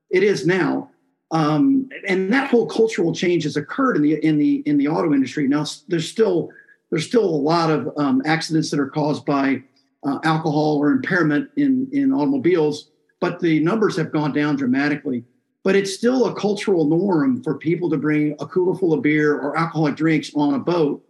it 0.10 0.24
is 0.24 0.48
now. 0.48 0.90
Um, 1.30 1.90
and 2.08 2.34
that 2.34 2.50
whole 2.50 2.66
cultural 2.66 3.14
change 3.14 3.44
has 3.44 3.58
occurred 3.58 3.98
in 3.98 4.02
the 4.02 4.26
in 4.26 4.38
the 4.40 4.64
in 4.66 4.78
the 4.78 4.88
auto 4.88 5.14
industry. 5.14 5.48
Now, 5.48 5.66
there's 5.90 6.10
still 6.10 6.50
there's 6.96 7.08
still 7.08 7.26
a 7.26 7.44
lot 7.44 7.70
of 7.70 7.92
um, 7.98 8.22
accidents 8.24 8.72
that 8.72 8.80
are 8.80 8.88
caused 8.88 9.26
by 9.26 9.62
uh, 10.08 10.18
alcohol 10.24 10.78
or 10.78 10.92
impairment 10.92 11.50
in, 11.58 11.90
in 11.92 12.14
automobiles, 12.14 12.92
but 13.20 13.38
the 13.42 13.60
numbers 13.60 13.98
have 13.98 14.14
gone 14.14 14.32
down 14.32 14.56
dramatically. 14.56 15.26
But 15.66 15.76
it's 15.76 15.94
still 15.94 16.28
a 16.28 16.40
cultural 16.40 16.86
norm 16.86 17.44
for 17.44 17.58
people 17.58 17.90
to 17.90 17.98
bring 17.98 18.34
a 18.40 18.46
cooler 18.46 18.80
full 18.80 18.94
of 18.94 19.02
beer 19.02 19.38
or 19.38 19.58
alcoholic 19.58 19.98
drinks 19.98 20.32
on 20.36 20.54
a 20.54 20.60
boat. 20.60 21.06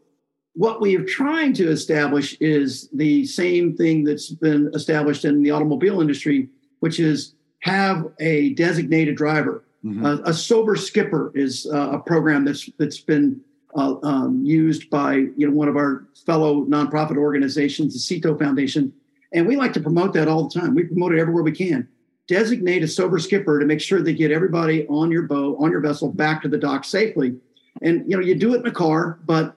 What 0.54 0.82
we 0.82 0.98
are 0.98 1.06
trying 1.06 1.54
to 1.54 1.69
establish 1.69 2.36
is 2.39 2.89
the 2.91 3.24
same 3.28 3.78
thing 3.78 4.04
that's 4.06 4.32
been 4.32 4.71
established 4.74 5.24
in 5.24 5.43
the 5.43 5.52
automobile 5.52 6.02
industry, 6.02 6.50
which 6.80 7.00
is 7.00 7.36
have 7.60 8.12
a 8.19 8.56
designated 8.56 9.17
driver. 9.17 9.63
Mm-hmm. 9.86 10.04
Uh, 10.04 10.17
a 10.26 10.34
sober 10.34 10.76
skipper 10.76 11.32
is 11.36 11.67
uh, 11.71 11.91
a 11.91 12.00
program 12.00 12.43
that's 12.43 12.71
that's 12.80 13.02
been 13.02 13.39
uh, 13.76 13.96
um, 14.04 14.42
used 14.44 14.90
by 14.90 15.16
you 15.16 15.48
know 15.48 15.52
one 15.52 15.68
of 15.68 15.76
our 15.76 16.06
fellow 16.26 16.66
nonprofit 16.66 17.18
organizations, 17.18 17.94
the 17.94 18.00
Sea 18.00 18.20
Tow 18.20 18.38
Foundation, 18.38 18.94
and 19.34 19.46
we 19.46 19.56
like 19.56 19.74
to 19.74 19.80
promote 19.80 20.14
that 20.14 20.28
all 20.28 20.48
the 20.48 20.60
time. 20.60 20.76
We 20.76 20.84
promote 20.84 21.14
it 21.14 21.20
everywhere 21.20 21.44
we 21.44 21.52
can. 21.52 21.88
Designate 22.28 22.84
a 22.84 22.88
sober 22.88 23.20
skipper 23.20 23.60
to 23.60 23.66
make 23.66 23.82
sure 23.82 24.02
they 24.02 24.14
get 24.14 24.32
everybody 24.32 24.88
on 24.88 25.12
your 25.12 25.24
boat, 25.24 25.58
on 25.60 25.72
your 25.72 25.82
vessel, 25.82 26.12
back 26.12 26.42
to 26.42 26.48
the 26.48 26.58
dock 26.58 26.84
safely. 26.84 27.36
And 27.82 28.10
you 28.10 28.18
know, 28.18 28.24
you 28.24 28.36
do 28.36 28.56
it 28.56 28.62
in 28.62 28.68
a 28.68 28.72
car, 28.72 29.20
but 29.26 29.56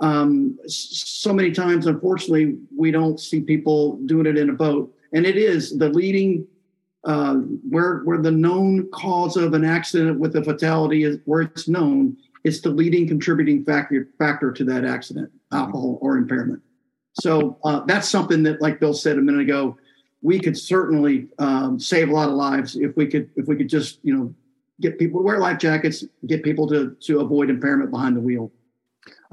um, 0.00 0.58
so 0.66 1.32
many 1.32 1.52
times, 1.52 1.86
unfortunately, 1.86 2.58
we 2.76 2.90
don't 2.90 3.18
see 3.18 3.40
people 3.40 3.96
doing 4.06 4.26
it 4.26 4.36
in 4.36 4.50
a 4.50 4.52
boat. 4.52 4.92
And 5.12 5.24
it 5.24 5.36
is 5.36 5.78
the 5.78 5.88
leading 5.88 6.46
uh, 7.04 7.34
where 7.68 7.98
where 7.98 8.20
the 8.20 8.30
known 8.30 8.88
cause 8.90 9.36
of 9.36 9.54
an 9.54 9.64
accident 9.64 10.18
with 10.18 10.34
a 10.36 10.42
fatality 10.42 11.04
is 11.04 11.18
where 11.24 11.42
it's 11.42 11.68
known. 11.68 12.16
It's 12.44 12.60
the 12.60 12.70
leading 12.70 13.08
contributing 13.08 13.64
factor 13.64 14.08
factor 14.18 14.52
to 14.52 14.64
that 14.64 14.84
accident, 14.84 15.30
alcohol 15.52 15.98
or 16.00 16.16
impairment. 16.16 16.62
So 17.14 17.58
uh, 17.64 17.80
that's 17.86 18.08
something 18.08 18.42
that, 18.42 18.60
like 18.60 18.80
Bill 18.80 18.94
said 18.94 19.18
a 19.18 19.22
minute 19.22 19.40
ago, 19.40 19.78
we 20.22 20.38
could 20.40 20.56
certainly 20.56 21.28
um, 21.38 21.78
save 21.78 22.08
a 22.08 22.12
lot 22.12 22.28
of 22.28 22.34
lives 22.34 22.76
if 22.76 22.96
we 22.96 23.06
could 23.06 23.30
if 23.36 23.46
we 23.46 23.56
could 23.56 23.68
just 23.68 23.98
you 24.02 24.16
know 24.16 24.34
get 24.80 24.98
people 24.98 25.20
to 25.20 25.24
wear 25.24 25.38
life 25.38 25.58
jackets, 25.58 26.04
get 26.26 26.42
people 26.42 26.68
to 26.68 26.96
to 27.00 27.20
avoid 27.20 27.50
impairment 27.50 27.90
behind 27.90 28.16
the 28.16 28.20
wheel. 28.20 28.50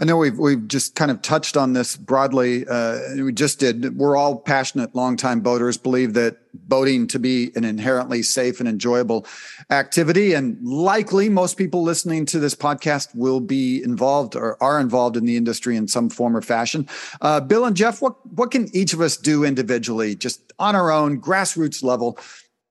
I 0.01 0.03
know 0.03 0.17
we've 0.17 0.39
we've 0.39 0.67
just 0.67 0.95
kind 0.95 1.11
of 1.11 1.21
touched 1.21 1.55
on 1.55 1.73
this 1.73 1.95
broadly. 1.95 2.67
Uh, 2.67 2.99
we 3.17 3.31
just 3.31 3.59
did. 3.59 3.95
We're 3.95 4.17
all 4.17 4.35
passionate, 4.35 4.95
longtime 4.95 5.41
boaters. 5.41 5.77
Believe 5.77 6.15
that 6.15 6.37
boating 6.67 7.05
to 7.07 7.19
be 7.19 7.51
an 7.55 7.63
inherently 7.63 8.23
safe 8.23 8.59
and 8.59 8.67
enjoyable 8.67 9.27
activity, 9.69 10.33
and 10.33 10.59
likely 10.63 11.29
most 11.29 11.55
people 11.55 11.83
listening 11.83 12.25
to 12.25 12.39
this 12.39 12.55
podcast 12.55 13.15
will 13.15 13.39
be 13.39 13.83
involved 13.83 14.35
or 14.35 14.61
are 14.61 14.79
involved 14.79 15.17
in 15.17 15.25
the 15.25 15.37
industry 15.37 15.75
in 15.75 15.87
some 15.87 16.09
form 16.09 16.35
or 16.35 16.41
fashion. 16.41 16.89
Uh, 17.21 17.39
Bill 17.39 17.65
and 17.65 17.75
Jeff, 17.75 18.01
what 18.01 18.15
what 18.35 18.49
can 18.49 18.75
each 18.75 18.93
of 18.93 19.01
us 19.01 19.17
do 19.17 19.43
individually, 19.43 20.15
just 20.15 20.51
on 20.57 20.75
our 20.75 20.91
own 20.91 21.21
grassroots 21.21 21.83
level, 21.83 22.17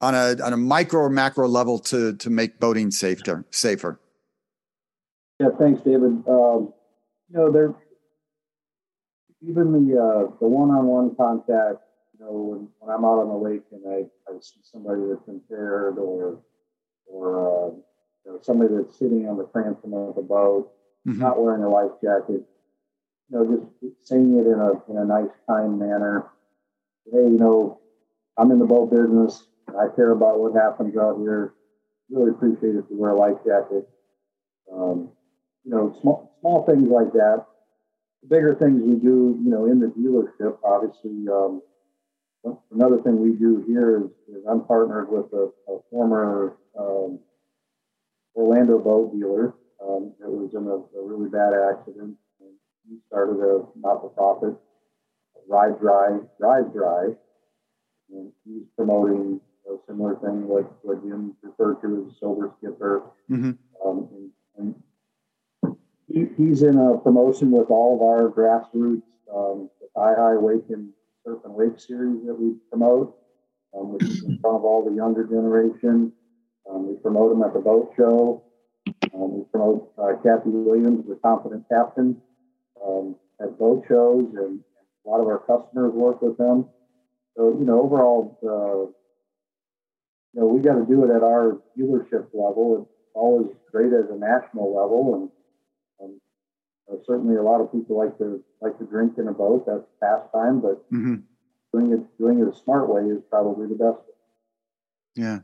on 0.01 0.17
a 0.17 0.37
on 0.43 0.53
a 0.53 0.57
micro 0.57 1.03
or 1.03 1.11
macro 1.11 1.47
level 1.47 1.79
to 1.79 2.17
to 2.17 2.29
make 2.29 2.59
boating 2.59 2.91
safer? 2.91 3.45
Safer. 3.53 4.01
Yeah, 5.39 5.51
thanks, 5.57 5.81
David. 5.83 6.25
Um, 6.29 6.73
you 7.31 7.39
know, 7.39 7.51
there 7.51 7.75
even 9.43 9.73
the 9.73 9.97
uh, 9.97 10.37
the 10.41 10.49
one-on-one 10.49 11.15
contact. 11.17 11.83
You 12.19 12.27
know, 12.27 12.33
when, 12.33 12.69
when 12.79 12.95
I'm 12.95 13.05
out 13.05 13.21
on 13.21 13.29
the 13.29 13.37
lake 13.37 13.63
and 13.73 13.83
I, 13.89 14.31
I 14.31 14.37
see 14.41 14.61
somebody 14.63 15.01
that's 15.09 15.29
impaired 15.29 15.99
or 15.99 16.39
or 17.07 17.27
uh, 17.41 17.71
you 18.25 18.33
know, 18.33 18.39
somebody 18.43 18.75
that's 18.75 18.99
sitting 18.99 19.29
on 19.29 19.39
the 19.39 19.47
transom 19.47 19.95
of 19.95 20.17
the 20.17 20.23
boat, 20.23 20.73
mm-hmm. 21.07 21.19
not 21.19 21.41
wearing 21.41 21.63
a 21.63 21.69
life 21.69 21.93
jacket. 22.03 22.43
You 23.31 23.31
know, 23.31 23.71
just 23.81 24.09
saying 24.09 24.39
it 24.39 24.47
in 24.47 24.61
a 24.61 24.73
in 24.91 24.99
a 24.99 25.05
nice, 25.05 25.31
kind 25.49 25.79
manner. 25.79 26.27
Hey, 27.11 27.19
you 27.19 27.39
know, 27.39 27.81
I'm 28.37 28.51
in 28.51 28.59
the 28.59 28.67
boat 28.67 28.91
business. 28.91 29.45
I 29.69 29.87
care 29.95 30.11
about 30.11 30.41
what 30.41 30.55
happens 30.55 30.97
out 30.97 31.19
here. 31.19 31.55
Really 32.11 32.31
appreciate 32.31 32.75
if 32.75 32.85
you 32.91 32.99
wear 32.99 33.13
a 33.13 33.17
life 33.17 33.39
jacket. 33.47 33.89
Um, 34.73 35.11
you 35.65 35.71
know, 35.71 35.97
small 36.01 36.37
small 36.41 36.67
things 36.67 36.89
like 36.91 37.13
that. 37.13 37.45
The 38.23 38.29
bigger 38.29 38.55
things 38.55 38.83
we 38.83 38.97
do, 38.97 39.39
you 39.43 39.51
know, 39.51 39.67
in 39.67 39.81
the 39.81 39.87
dealership, 39.87 40.59
obviously. 40.65 41.27
Um, 41.29 41.63
another 42.71 43.03
thing 43.03 43.21
we 43.21 43.37
do 43.37 43.65
here 43.67 43.99
is, 43.99 44.37
is 44.37 44.45
I'm 44.49 44.65
partnered 44.65 45.11
with 45.11 45.33
a, 45.33 45.51
a 45.71 45.79
former 45.91 46.57
um, 46.79 47.19
Orlando 48.35 48.79
boat 48.79 49.13
dealer 49.13 49.55
um, 49.83 50.13
that 50.21 50.31
was 50.31 50.51
in 50.55 50.67
a, 50.67 50.99
a, 50.99 51.05
really 51.05 51.29
bad 51.29 51.53
accident. 51.53 52.17
And 52.41 52.55
he 52.89 52.99
started 53.09 53.41
a 53.41 53.65
not-for-profit, 53.77 54.55
Ride 55.49 55.81
Dry, 55.81 56.19
Drive 56.39 56.73
Dry, 56.73 57.09
and 58.11 58.33
he's 58.45 58.65
promoting 58.77 59.41
a 59.69 59.77
similar 59.87 60.17
thing 60.17 60.49
what, 60.49 60.71
what 60.85 61.03
Jim 61.03 61.37
referred 61.43 61.81
to 61.83 62.07
as 62.07 62.21
sober 62.21 62.53
skipper. 62.59 63.03
Mm-hmm. 63.31 63.53
He's 66.41 66.63
in 66.63 66.79
a 66.79 66.97
promotion 66.99 67.51
with 67.51 67.71
all 67.71 67.97
of 67.97 68.03
our 68.03 68.31
grassroots, 68.31 69.03
um, 69.35 69.69
the 69.81 69.89
Thigh 69.95 70.15
High 70.17 70.37
Wake 70.37 70.65
and 70.71 70.91
Surf 71.25 71.41
and 71.45 71.55
Wake 71.55 71.79
series 71.79 72.25
that 72.27 72.35
we 72.35 72.55
promote, 72.71 73.17
um, 73.77 73.93
which 73.93 74.05
is 74.05 74.25
in 74.25 74.39
front 74.39 74.57
of 74.57 74.65
all 74.65 74.85
the 74.85 74.95
younger 74.95 75.25
generation. 75.25 76.13
Um, 76.69 76.89
we 76.89 76.95
promote 76.97 77.31
them 77.31 77.43
at 77.43 77.53
the 77.53 77.61
boat 77.61 77.93
show. 77.97 78.45
Um, 79.15 79.39
we 79.39 79.45
promote 79.53 79.93
uh, 79.99 80.15
Kathy 80.23 80.51
Williams, 80.51 81.07
the 81.07 81.19
confident 81.23 81.65
captain, 81.71 82.21
um, 82.85 83.17
at 83.41 83.59
boat 83.59 83.85
shows, 83.89 84.33
and 84.37 84.61
a 85.05 85.09
lot 85.09 85.21
of 85.21 85.27
our 85.27 85.39
customers 85.39 85.93
work 85.93 86.23
with 86.23 86.37
them. 86.39 86.67
So, 87.37 87.57
you 87.59 87.65
know, 87.65 87.83
overall, 87.83 88.39
uh, 88.43 88.91
you 90.33 90.41
know, 90.41 90.47
we 90.47 90.61
got 90.63 90.75
to 90.75 90.87
do 90.87 91.05
it 91.05 91.15
at 91.15 91.23
our 91.23 91.61
dealership 91.79 92.29
level. 92.33 92.83
It's 92.83 93.11
always 93.15 93.49
great 93.71 93.93
at 93.93 94.11
a 94.11 94.19
national 94.19 94.75
level, 94.75 95.15
and 95.15 95.31
uh, 96.91 96.97
certainly, 97.07 97.37
a 97.37 97.43
lot 97.43 97.61
of 97.61 97.71
people 97.73 97.99
like 97.99 98.17
to 98.19 98.43
like 98.61 98.79
to 98.79 98.85
drink 98.85 99.19
in 99.19 99.29
a 99.29 99.33
boat. 99.33 99.67
That's 99.67 99.85
pastime, 100.01 100.61
but 100.61 100.91
mm-hmm. 100.91 101.17
doing 101.73 101.93
it 101.93 102.19
doing 102.19 102.41
it 102.41 102.49
a 102.49 102.57
smart 102.57 102.89
way 102.89 103.03
is 103.03 103.23
probably 103.31 103.67
the 103.69 103.75
best. 103.75 103.99
Yeah, 105.17 105.41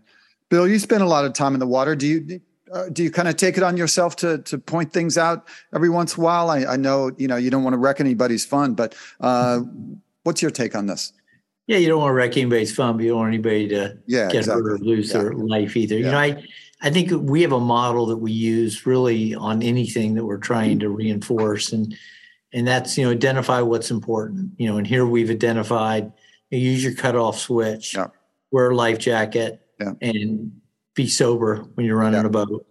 Bill, 0.49 0.67
you 0.67 0.79
spend 0.79 1.03
a 1.03 1.07
lot 1.07 1.25
of 1.25 1.33
time 1.33 1.55
in 1.55 1.61
the 1.61 1.67
water. 1.67 1.95
Do 1.95 2.07
you 2.07 2.41
uh, 2.73 2.89
do 2.89 3.03
you 3.03 3.11
kind 3.11 3.29
of 3.29 3.37
take 3.37 3.57
it 3.57 3.63
on 3.63 3.77
yourself 3.77 4.17
to 4.17 4.39
to 4.39 4.59
point 4.59 4.93
things 4.93 5.17
out 5.17 5.49
every 5.75 5.89
once 5.89 6.17
in 6.17 6.23
a 6.23 6.25
while? 6.25 6.51
I, 6.51 6.65
I 6.65 6.77
know 6.77 7.13
you 7.17 7.29
know 7.29 7.37
you 7.37 7.51
don't 7.51 7.63
want 7.63 7.75
to 7.75 7.79
wreck 7.79 8.01
anybody's 8.01 8.45
fun, 8.45 8.75
but 8.75 8.95
uh, 9.21 9.61
what's 10.25 10.43
your 10.43 10.51
take 10.51 10.75
on 10.75 10.87
this? 10.87 11.13
Yeah, 11.67 11.79
you 11.79 11.89
don't 11.89 12.01
want 12.01 12.11
to 12.11 12.15
wreck 12.15 12.37
anybody's 12.37 12.75
fun, 12.75 12.97
but 12.97 13.03
you 13.03 13.11
don't 13.11 13.19
want 13.19 13.35
anybody 13.35 13.69
to 13.69 13.99
yeah, 14.07 14.29
get 14.29 14.37
exactly. 14.39 14.63
hurt 14.63 14.81
or 14.81 14.85
lose 14.85 15.13
yeah. 15.13 15.19
their 15.19 15.33
life 15.33 15.77
either. 15.77 15.99
Yeah. 15.99 16.07
You 16.07 16.13
know, 16.13 16.19
I 16.19 16.45
I 16.83 16.91
think 16.91 17.11
we 17.13 17.43
have 17.43 17.53
a 17.53 17.61
model 17.61 18.07
that 18.07 18.19
we 18.19 18.33
use 18.33 18.87
really 18.87 19.35
on 19.35 19.63
anything 19.63 20.15
that 20.15 20.25
we're 20.25 20.37
trying 20.37 20.79
to 20.81 20.91
reinforce, 20.91 21.73
and 21.73 21.97
and 22.53 22.67
that's 22.67 22.99
you 22.99 23.05
know 23.05 23.11
identify 23.11 23.61
what's 23.61 23.91
important. 23.91 24.53
You 24.59 24.69
know, 24.69 24.77
and 24.77 24.87
here 24.87 25.07
we've 25.07 25.31
identified 25.31 26.13
you 26.51 26.59
use 26.59 26.85
your 26.85 26.95
cutoff 26.95 27.39
switch, 27.39 27.95
yeah. 27.95 28.09
wear 28.51 28.71
a 28.71 28.75
life 28.75 28.99
jacket, 28.99 29.61
yeah. 29.81 29.93
and 30.01 30.61
be 30.95 31.09
sober 31.09 31.67
when 31.75 31.87
you're 31.87 31.99
running 31.99 32.21
yeah. 32.21 32.27
a 32.27 32.31
boat. 32.31 32.67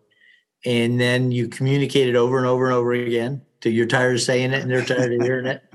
And 0.66 1.00
then 1.00 1.32
you 1.32 1.48
communicate 1.48 2.08
it 2.08 2.16
over 2.16 2.38
and 2.38 2.48
over 2.48 2.66
and 2.66 2.74
over 2.74 2.94
again 2.94 3.42
till 3.62 3.72
you're 3.72 3.86
tired 3.86 4.16
of 4.16 4.22
saying 4.22 4.52
it 4.52 4.64
and 4.64 4.72
they're 4.72 4.84
tired 4.84 5.14
of 5.14 5.22
hearing 5.22 5.46
it. 5.46 5.62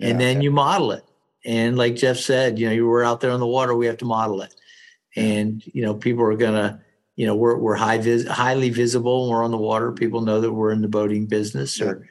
And 0.00 0.20
then 0.20 0.42
you 0.42 0.50
model 0.50 0.90
it. 0.90 1.04
And 1.44 1.78
like 1.78 1.94
Jeff 1.94 2.16
said, 2.16 2.58
you 2.58 2.66
know, 2.66 2.72
you 2.72 2.88
were 2.88 3.04
out 3.04 3.20
there 3.20 3.30
on 3.30 3.38
the 3.38 3.46
water, 3.46 3.72
we 3.72 3.86
have 3.86 3.98
to 3.98 4.04
model 4.04 4.42
it. 4.42 4.52
And 5.14 5.62
you 5.64 5.84
know, 5.84 5.94
people 5.94 6.24
are 6.24 6.36
gonna 6.36 6.82
you 7.22 7.28
know 7.28 7.36
we're 7.36 7.56
we're 7.56 7.76
high 7.76 7.98
vis- 7.98 8.26
highly 8.26 8.68
visible 8.68 9.30
we're 9.30 9.44
on 9.44 9.52
the 9.52 9.56
water. 9.56 9.92
People 9.92 10.22
know 10.22 10.40
that 10.40 10.52
we're 10.52 10.72
in 10.72 10.82
the 10.82 10.88
boating 10.88 11.26
business, 11.26 11.80
or, 11.80 12.08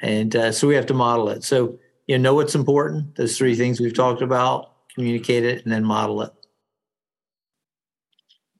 and 0.00 0.36
uh, 0.36 0.52
so 0.52 0.68
we 0.68 0.76
have 0.76 0.86
to 0.86 0.94
model 0.94 1.30
it. 1.30 1.42
So 1.42 1.80
you 2.06 2.16
know, 2.16 2.30
know 2.30 2.34
what's 2.36 2.54
important. 2.54 3.16
Those 3.16 3.36
three 3.36 3.56
things 3.56 3.80
we've 3.80 3.92
talked 3.92 4.22
about: 4.22 4.70
communicate 4.94 5.44
it, 5.44 5.64
and 5.64 5.72
then 5.72 5.84
model 5.84 6.22
it. 6.22 6.30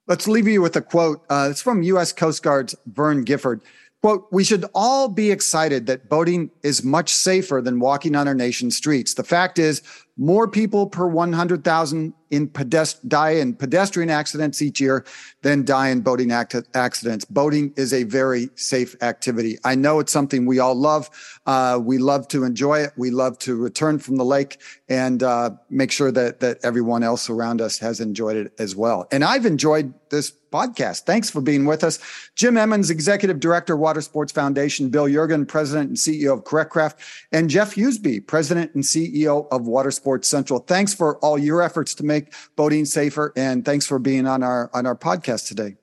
Let's 0.09 0.27
leave 0.27 0.49
you 0.49 0.61
with 0.61 0.75
a 0.75 0.83
quote. 0.83 1.25
Uh, 1.31 1.47
it's 1.53 1.63
from 1.63 1.85
U.S. 1.85 2.13
Coast 2.13 2.43
Guard's 2.43 2.75
Vern 2.87 3.23
Gifford. 3.23 3.61
Quote, 4.01 4.27
we 4.33 4.43
should 4.43 4.65
all 4.75 5.07
be 5.09 5.31
excited 5.31 5.87
that 5.87 6.09
boating 6.09 6.51
is 6.65 6.83
much 6.83 7.11
safer 7.11 7.63
than 7.63 7.79
walking 7.79 8.17
on 8.17 8.27
our 8.27 8.35
nation's 8.35 8.77
streets. 8.77 9.15
The 9.15 9.23
fact 9.23 9.61
is, 9.61 9.83
more 10.17 10.47
people 10.47 10.87
per 10.89 11.07
100,000 11.07 12.13
in 12.31 12.49
pedest- 12.49 13.09
die 13.09 13.31
in 13.31 13.55
pedestrian 13.55 14.11
accidents 14.11 14.61
each 14.63 14.81
year 14.81 15.05
than 15.43 15.65
die 15.65 15.89
in 15.89 16.01
boating 16.01 16.33
act- 16.33 16.69
accidents. 16.75 17.25
Boating 17.25 17.73
is 17.77 17.93
a 17.93 18.05
very 18.05 18.51
safe 18.55 18.95
activity. 19.03 19.59
I 19.65 19.75
know 19.75 20.01
it's 20.01 20.13
something 20.13 20.47
we 20.47 20.59
all 20.59 20.75
love. 20.75 21.11
Uh, 21.47 21.79
we 21.83 21.99
love 21.99 22.29
to 22.29 22.45
enjoy 22.45 22.81
it. 22.81 22.93
We 22.97 23.11
love 23.11 23.39
to 23.41 23.57
return 23.57 23.99
from 23.99 24.17
the 24.17 24.25
lake 24.25 24.59
and 24.89 25.23
uh, 25.23 25.51
make 25.71 25.91
sure 25.91 26.11
that 26.13 26.41
that 26.41 26.59
everyone 26.63 27.03
else 27.03 27.29
around 27.29 27.61
us 27.61 27.79
has 27.79 28.01
enjoyed 28.01 28.37
it 28.37 28.53
as 28.59 28.75
well. 28.77 29.07
And 29.13 29.25
I've 29.25 29.47
enjoyed 29.47 29.93
this 30.11 30.33
podcast. 30.53 31.01
Thanks 31.01 31.31
for 31.31 31.41
being 31.41 31.65
with 31.65 31.83
us. 31.83 31.99
Jim 32.37 32.57
Emmons, 32.57 32.91
Executive 32.91 33.41
Director, 33.41 33.77
Water 33.77 34.01
Sports 34.01 34.31
Foundation, 34.31 34.91
Bill 34.91 35.07
Yeargin, 35.07 35.49
President 35.49 35.89
and 35.89 35.97
CEO 35.97 36.35
of 36.35 36.45
Correct 36.45 36.71
Craft, 36.71 37.01
and 37.33 37.51
Jeff 37.51 37.75
Huseby, 37.75 38.27
President 38.27 38.75
and 38.75 38.85
CEO 38.85 39.49
of 39.51 39.67
Water 39.67 39.91
Sports 39.91 40.29
Central. 40.29 40.61
Thanks 40.61 40.95
for 40.95 41.19
all 41.19 41.39
your 41.39 41.63
efforts 41.63 41.95
to 41.97 42.05
make 42.05 42.33
boating 42.55 42.85
safer, 42.85 43.33
and 43.37 43.65
thanks 43.65 43.87
for 43.87 43.99
being 43.99 44.27
on 44.27 44.43
our 44.43 44.71
on 44.75 44.87
our 44.87 44.97
podcast 44.97 45.49
today. 45.49 45.77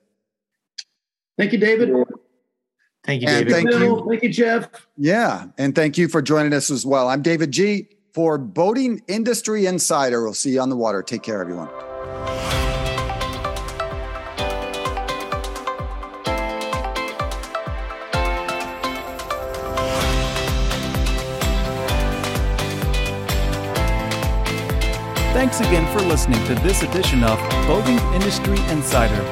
Thank 1.36 1.52
you, 1.52 1.58
David. 1.58 1.90
Thank 3.04 3.22
you, 3.22 3.28
David. 3.28 3.50
Thank 3.52 3.72
you. 3.72 4.06
Thank 4.08 4.22
you, 4.22 4.28
Jeff. 4.28 4.68
Yeah, 4.96 5.46
and 5.58 5.74
thank 5.74 5.98
you 5.98 6.06
for 6.08 6.22
joining 6.22 6.52
us 6.52 6.70
as 6.70 6.84
well. 6.84 7.08
I'm 7.08 7.22
David 7.22 7.50
G 7.50 7.88
for 8.12 8.38
Boating 8.38 9.02
Industry 9.08 9.66
Insider. 9.66 10.22
We'll 10.22 10.34
see 10.34 10.50
you 10.50 10.60
on 10.60 10.68
the 10.68 10.76
water. 10.76 11.02
Take 11.02 11.22
care, 11.22 11.40
everyone. 11.40 11.68
Thanks 25.40 25.60
again 25.60 25.90
for 25.96 26.04
listening 26.04 26.38
to 26.48 26.54
this 26.56 26.82
edition 26.82 27.24
of 27.24 27.38
Boating 27.66 27.98
Industry 28.12 28.58
Insider. 28.68 29.22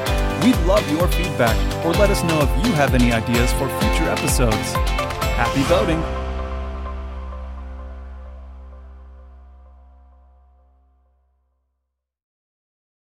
We'd 0.43 0.57
love 0.67 0.91
your 0.91 1.07
feedback 1.07 1.55
or 1.85 1.93
let 1.93 2.09
us 2.09 2.25
know 2.25 2.41
if 2.41 2.67
you 2.67 2.73
have 2.73 2.95
any 2.95 3.13
ideas 3.13 3.53
for 3.53 3.69
future 3.79 4.09
episodes. 4.09 4.73
Happy 5.37 5.63
boating! 5.69 6.18